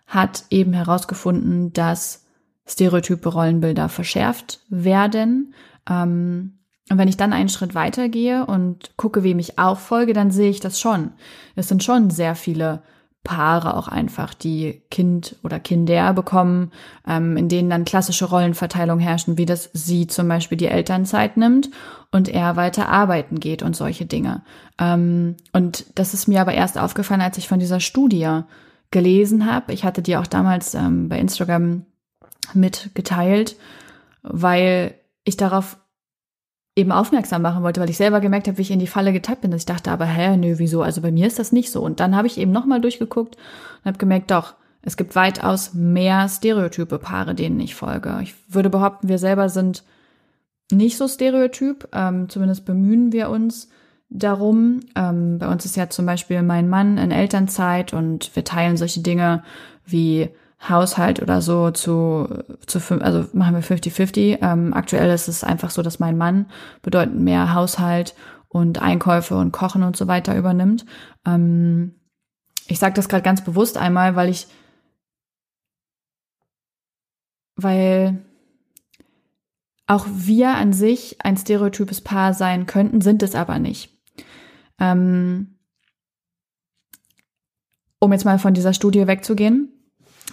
hat 0.06 0.44
eben 0.50 0.72
herausgefunden, 0.72 1.72
dass 1.72 2.24
stereotype 2.66 3.28
Rollenbilder 3.28 3.88
verschärft 3.88 4.60
werden. 4.68 5.54
Ähm, 5.88 6.54
und 6.90 6.96
wenn 6.96 7.08
ich 7.08 7.16
dann 7.18 7.32
einen 7.32 7.50
Schritt 7.50 7.74
weitergehe 7.74 8.46
und 8.46 8.96
gucke, 8.96 9.22
wem 9.22 9.38
ich 9.38 9.58
auch 9.58 9.78
folge, 9.78 10.14
dann 10.14 10.30
sehe 10.30 10.50
ich 10.50 10.60
das 10.60 10.80
schon. 10.80 11.12
Es 11.54 11.68
sind 11.68 11.84
schon 11.84 12.10
sehr 12.10 12.34
viele 12.34 12.82
Paare 13.28 13.76
auch 13.76 13.88
einfach, 13.88 14.32
die 14.32 14.80
Kind 14.90 15.36
oder 15.44 15.60
Kinder 15.60 16.14
bekommen, 16.14 16.72
ähm, 17.06 17.36
in 17.36 17.50
denen 17.50 17.68
dann 17.68 17.84
klassische 17.84 18.24
Rollenverteilung 18.24 18.98
herrschen, 18.98 19.36
wie 19.36 19.44
das 19.44 19.68
sie 19.74 20.06
zum 20.06 20.28
Beispiel 20.28 20.56
die 20.56 20.68
Elternzeit 20.68 21.36
nimmt 21.36 21.68
und 22.10 22.30
er 22.30 22.56
weiter 22.56 22.88
arbeiten 22.88 23.38
geht 23.38 23.62
und 23.62 23.76
solche 23.76 24.06
Dinge. 24.06 24.44
Ähm, 24.78 25.36
und 25.52 25.84
das 25.94 26.14
ist 26.14 26.26
mir 26.26 26.40
aber 26.40 26.54
erst 26.54 26.78
aufgefallen, 26.78 27.20
als 27.20 27.36
ich 27.36 27.48
von 27.48 27.58
dieser 27.58 27.80
Studie 27.80 28.40
gelesen 28.90 29.44
habe. 29.44 29.74
Ich 29.74 29.84
hatte 29.84 30.00
die 30.00 30.16
auch 30.16 30.26
damals 30.26 30.74
ähm, 30.74 31.10
bei 31.10 31.18
Instagram 31.18 31.84
mitgeteilt, 32.54 33.56
weil 34.22 34.94
ich 35.24 35.36
darauf 35.36 35.76
eben 36.78 36.92
aufmerksam 36.92 37.42
machen 37.42 37.64
wollte, 37.64 37.80
weil 37.80 37.90
ich 37.90 37.96
selber 37.96 38.20
gemerkt 38.20 38.46
habe, 38.46 38.56
wie 38.56 38.62
ich 38.62 38.70
in 38.70 38.78
die 38.78 38.86
Falle 38.86 39.12
getappt 39.12 39.42
bin. 39.42 39.50
Dass 39.50 39.62
ich 39.62 39.66
dachte, 39.66 39.90
aber 39.90 40.06
hä, 40.06 40.36
nö, 40.36 40.54
wieso? 40.58 40.82
Also 40.82 41.00
bei 41.02 41.10
mir 41.10 41.26
ist 41.26 41.38
das 41.38 41.50
nicht 41.50 41.72
so. 41.72 41.82
Und 41.82 41.98
dann 42.00 42.14
habe 42.14 42.28
ich 42.28 42.38
eben 42.38 42.52
nochmal 42.52 42.80
durchgeguckt 42.80 43.36
und 43.36 43.84
habe 43.84 43.98
gemerkt, 43.98 44.30
doch, 44.30 44.54
es 44.82 44.96
gibt 44.96 45.16
weitaus 45.16 45.74
mehr 45.74 46.28
stereotype 46.28 46.98
Paare, 46.98 47.34
denen 47.34 47.58
ich 47.58 47.74
folge. 47.74 48.20
Ich 48.22 48.34
würde 48.48 48.70
behaupten, 48.70 49.08
wir 49.08 49.18
selber 49.18 49.48
sind 49.48 49.82
nicht 50.70 50.96
so 50.96 51.08
stereotyp. 51.08 51.88
Ähm, 51.92 52.28
zumindest 52.28 52.64
bemühen 52.64 53.12
wir 53.12 53.28
uns 53.28 53.68
darum. 54.08 54.80
Ähm, 54.94 55.38
bei 55.38 55.48
uns 55.48 55.64
ist 55.64 55.76
ja 55.76 55.90
zum 55.90 56.06
Beispiel 56.06 56.42
mein 56.42 56.68
Mann 56.68 56.96
in 56.96 57.10
Elternzeit 57.10 57.92
und 57.92 58.34
wir 58.36 58.44
teilen 58.44 58.76
solche 58.76 59.00
Dinge 59.00 59.42
wie 59.84 60.28
Haushalt 60.60 61.22
oder 61.22 61.40
so 61.40 61.70
zu, 61.70 62.44
zu 62.66 62.80
also 63.00 63.26
machen 63.32 63.54
wir 63.54 63.62
50-50. 63.62 64.38
Ähm, 64.42 64.74
aktuell 64.74 65.10
ist 65.10 65.28
es 65.28 65.44
einfach 65.44 65.70
so, 65.70 65.82
dass 65.82 66.00
mein 66.00 66.18
Mann 66.18 66.46
bedeutend 66.82 67.20
mehr 67.20 67.54
Haushalt 67.54 68.14
und 68.48 68.82
Einkäufe 68.82 69.36
und 69.36 69.52
Kochen 69.52 69.82
und 69.82 69.96
so 69.96 70.08
weiter 70.08 70.36
übernimmt. 70.36 70.84
Ähm, 71.24 71.94
ich 72.66 72.78
sage 72.78 72.94
das 72.94 73.08
gerade 73.08 73.22
ganz 73.22 73.44
bewusst 73.44 73.78
einmal, 73.78 74.16
weil 74.16 74.28
ich, 74.30 74.48
weil 77.56 78.18
auch 79.86 80.06
wir 80.10 80.50
an 80.50 80.72
sich 80.72 81.24
ein 81.24 81.36
stereotypes 81.36 82.02
Paar 82.02 82.34
sein 82.34 82.66
könnten, 82.66 83.00
sind 83.00 83.22
es 83.22 83.34
aber 83.34 83.58
nicht. 83.58 83.96
Ähm, 84.78 85.58
um 88.00 88.12
jetzt 88.12 88.24
mal 88.24 88.38
von 88.38 88.54
dieser 88.54 88.74
Studie 88.74 89.06
wegzugehen. 89.06 89.72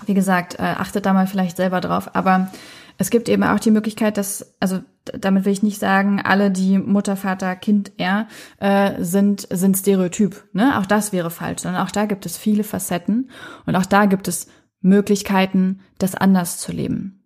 Wie 0.05 0.13
gesagt, 0.13 0.59
äh, 0.59 0.63
achtet 0.63 1.05
da 1.05 1.13
mal 1.13 1.27
vielleicht 1.27 1.57
selber 1.57 1.81
drauf. 1.81 2.15
Aber 2.15 2.49
es 2.97 3.09
gibt 3.09 3.29
eben 3.29 3.43
auch 3.43 3.59
die 3.59 3.71
Möglichkeit, 3.71 4.17
dass, 4.17 4.55
also 4.59 4.79
damit 5.05 5.45
will 5.45 5.53
ich 5.53 5.63
nicht 5.63 5.79
sagen, 5.79 6.21
alle, 6.21 6.51
die 6.51 6.77
Mutter, 6.77 7.15
Vater, 7.15 7.55
Kind, 7.55 7.91
er 7.97 8.27
äh, 8.59 9.03
sind, 9.03 9.47
sind 9.51 9.77
Stereotyp. 9.77 10.43
Ne? 10.53 10.79
Auch 10.79 10.85
das 10.85 11.11
wäre 11.11 11.29
falsch, 11.29 11.61
sondern 11.61 11.83
auch 11.83 11.91
da 11.91 12.05
gibt 12.05 12.25
es 12.25 12.37
viele 12.37 12.63
Facetten 12.63 13.29
und 13.65 13.75
auch 13.75 13.85
da 13.85 14.05
gibt 14.05 14.27
es 14.27 14.47
Möglichkeiten, 14.81 15.81
das 15.97 16.15
anders 16.15 16.57
zu 16.57 16.71
leben. 16.71 17.23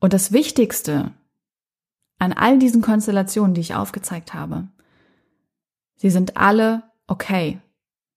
Und 0.00 0.12
das 0.12 0.32
Wichtigste 0.32 1.12
an 2.18 2.32
all 2.32 2.58
diesen 2.58 2.82
Konstellationen, 2.82 3.54
die 3.54 3.60
ich 3.60 3.74
aufgezeigt 3.74 4.34
habe, 4.34 4.68
sie 5.96 6.10
sind 6.10 6.36
alle 6.36 6.82
okay. 7.06 7.60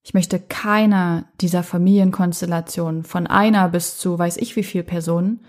Ich 0.04 0.14
möchte 0.14 0.40
keiner 0.40 1.26
dieser 1.42 1.64
Familienkonstellationen 1.64 3.04
von 3.04 3.28
einer 3.28 3.70
bis 3.70 3.98
zu 3.98 4.18
weiß 4.18 4.38
ich 4.38 4.56
wie 4.56 4.64
viel 4.64 4.84
Personen 4.84 5.42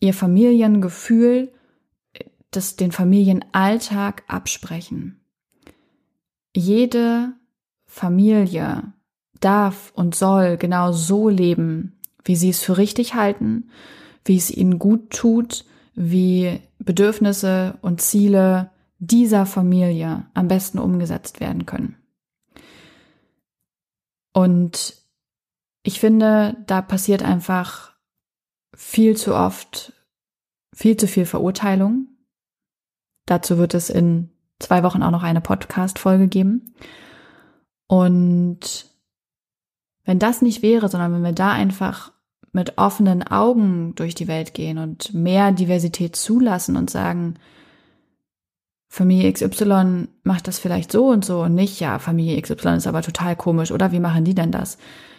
ihr 0.00 0.14
Familiengefühl, 0.14 1.52
das, 2.50 2.76
den 2.76 2.92
Familienalltag 2.92 4.22
absprechen. 4.26 5.20
Jede 6.54 7.32
Familie 7.84 8.92
darf 9.40 9.92
und 9.94 10.14
soll 10.14 10.56
genau 10.56 10.92
so 10.92 11.28
leben, 11.28 11.98
wie 12.24 12.36
sie 12.36 12.50
es 12.50 12.62
für 12.62 12.78
richtig 12.78 13.14
halten, 13.14 13.70
wie 14.24 14.36
es 14.36 14.50
ihnen 14.50 14.78
gut 14.78 15.10
tut, 15.10 15.64
wie 15.94 16.60
Bedürfnisse 16.78 17.78
und 17.82 18.00
Ziele 18.00 18.70
dieser 18.98 19.46
Familie 19.46 20.26
am 20.34 20.48
besten 20.48 20.78
umgesetzt 20.78 21.40
werden 21.40 21.66
können. 21.66 21.96
Und 24.38 24.94
ich 25.82 25.98
finde, 25.98 26.56
da 26.68 26.80
passiert 26.80 27.24
einfach 27.24 27.92
viel 28.72 29.16
zu 29.16 29.34
oft 29.34 29.92
viel 30.72 30.96
zu 30.96 31.08
viel 31.08 31.26
Verurteilung. 31.26 32.06
Dazu 33.26 33.58
wird 33.58 33.74
es 33.74 33.90
in 33.90 34.30
zwei 34.60 34.84
Wochen 34.84 35.02
auch 35.02 35.10
noch 35.10 35.24
eine 35.24 35.40
Podcast-Folge 35.40 36.28
geben. 36.28 36.72
Und 37.88 38.86
wenn 40.04 40.20
das 40.20 40.40
nicht 40.40 40.62
wäre, 40.62 40.88
sondern 40.88 41.12
wenn 41.14 41.24
wir 41.24 41.32
da 41.32 41.50
einfach 41.50 42.12
mit 42.52 42.78
offenen 42.78 43.24
Augen 43.24 43.96
durch 43.96 44.14
die 44.14 44.28
Welt 44.28 44.54
gehen 44.54 44.78
und 44.78 45.14
mehr 45.14 45.50
Diversität 45.50 46.14
zulassen 46.14 46.76
und 46.76 46.90
sagen, 46.90 47.40
Familie 48.88 49.32
XY 49.32 50.08
macht 50.22 50.48
das 50.48 50.58
vielleicht 50.58 50.90
so 50.90 51.08
und 51.08 51.24
so 51.24 51.42
und 51.42 51.54
nicht, 51.54 51.78
ja, 51.78 51.98
Familie 51.98 52.40
XY 52.40 52.76
ist 52.76 52.86
aber 52.86 53.02
total 53.02 53.36
komisch 53.36 53.70
oder 53.70 53.92
wie 53.92 54.00
machen 54.00 54.24
die 54.24 54.34
denn 54.34 54.50
das? 54.50 54.78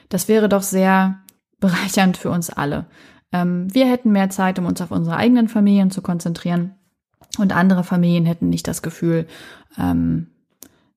Das 0.10 0.28
wäre 0.28 0.50
doch 0.50 0.64
sehr 0.64 1.20
bereichernd 1.60 2.18
für 2.18 2.32
uns 2.32 2.50
alle. 2.50 2.88
Ähm, 3.32 3.74
wir 3.74 3.88
hätten 3.88 4.12
mehr 4.12 4.30
Zeit, 4.30 4.58
um 4.58 4.66
uns 4.66 4.82
auf 4.82 4.92
unsere 4.92 5.18
eigenen 5.18 5.48
Familien 5.48 5.92
zu 5.92 6.02
konzentrieren 6.02 6.76
und 7.38 7.56
andere 7.56 7.84
Familien 7.84 8.26
hätten 8.26 8.50
nicht 8.50 8.68
das 8.68 8.82
Gefühl, 8.82 9.28
ähm, 9.78 10.32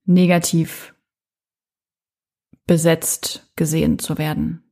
negativ 0.05 0.95
besetzt 2.67 3.53
gesehen 3.55 3.99
zu 3.99 4.19
werden. 4.19 4.63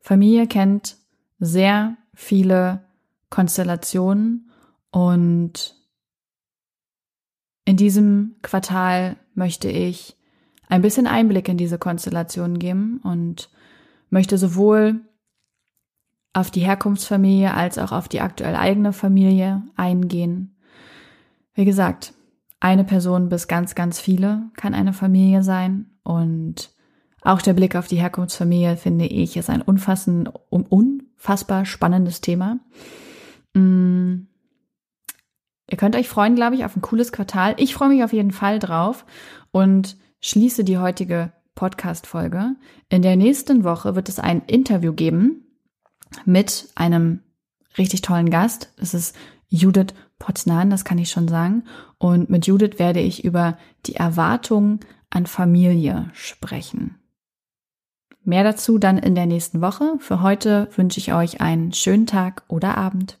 Familie 0.00 0.46
kennt 0.46 0.96
sehr 1.38 1.96
viele 2.14 2.84
Konstellationen 3.28 4.50
und 4.90 5.77
in 7.68 7.76
diesem 7.76 8.36
Quartal 8.40 9.16
möchte 9.34 9.68
ich 9.68 10.16
ein 10.68 10.80
bisschen 10.80 11.06
Einblick 11.06 11.50
in 11.50 11.58
diese 11.58 11.76
Konstellationen 11.76 12.58
geben 12.58 12.98
und 13.04 13.50
möchte 14.08 14.38
sowohl 14.38 15.02
auf 16.32 16.50
die 16.50 16.62
Herkunftsfamilie 16.62 17.52
als 17.52 17.76
auch 17.76 17.92
auf 17.92 18.08
die 18.08 18.22
aktuell 18.22 18.56
eigene 18.56 18.94
Familie 18.94 19.64
eingehen. 19.76 20.56
Wie 21.52 21.66
gesagt, 21.66 22.14
eine 22.58 22.84
Person 22.84 23.28
bis 23.28 23.48
ganz, 23.48 23.74
ganz 23.74 24.00
viele 24.00 24.44
kann 24.56 24.72
eine 24.72 24.94
Familie 24.94 25.42
sein 25.42 25.90
und 26.04 26.70
auch 27.20 27.42
der 27.42 27.52
Blick 27.52 27.76
auf 27.76 27.86
die 27.86 28.00
Herkunftsfamilie 28.00 28.78
finde 28.78 29.04
ich 29.04 29.36
ist 29.36 29.50
ein 29.50 29.60
unfassend, 29.60 30.30
unfassbar 30.48 31.66
spannendes 31.66 32.22
Thema. 32.22 32.60
Mm. 33.52 34.20
Ihr 35.70 35.76
könnt 35.76 35.96
euch 35.96 36.08
freuen, 36.08 36.34
glaube 36.34 36.56
ich, 36.56 36.64
auf 36.64 36.76
ein 36.76 36.82
cooles 36.82 37.12
Quartal. 37.12 37.54
Ich 37.58 37.74
freue 37.74 37.90
mich 37.90 38.02
auf 38.02 38.12
jeden 38.12 38.32
Fall 38.32 38.58
drauf 38.58 39.04
und 39.50 39.96
schließe 40.20 40.64
die 40.64 40.78
heutige 40.78 41.32
Podcast-Folge. 41.54 42.56
In 42.88 43.02
der 43.02 43.16
nächsten 43.16 43.64
Woche 43.64 43.94
wird 43.94 44.08
es 44.08 44.18
ein 44.18 44.42
Interview 44.46 44.92
geben 44.92 45.44
mit 46.24 46.68
einem 46.74 47.20
richtig 47.76 48.02
tollen 48.02 48.30
Gast. 48.30 48.72
Es 48.78 48.94
ist 48.94 49.14
Judith 49.48 49.94
Potznan, 50.18 50.70
das 50.70 50.84
kann 50.84 50.98
ich 50.98 51.10
schon 51.10 51.28
sagen. 51.28 51.64
Und 51.98 52.30
mit 52.30 52.46
Judith 52.46 52.78
werde 52.78 53.00
ich 53.00 53.24
über 53.24 53.58
die 53.86 53.96
Erwartungen 53.96 54.80
an 55.10 55.26
Familie 55.26 56.10
sprechen. 56.12 56.96
Mehr 58.24 58.44
dazu 58.44 58.78
dann 58.78 58.98
in 58.98 59.14
der 59.14 59.26
nächsten 59.26 59.60
Woche. 59.60 59.94
Für 60.00 60.22
heute 60.22 60.68
wünsche 60.76 61.00
ich 61.00 61.12
euch 61.14 61.40
einen 61.40 61.72
schönen 61.72 62.06
Tag 62.06 62.44
oder 62.48 62.76
Abend. 62.76 63.18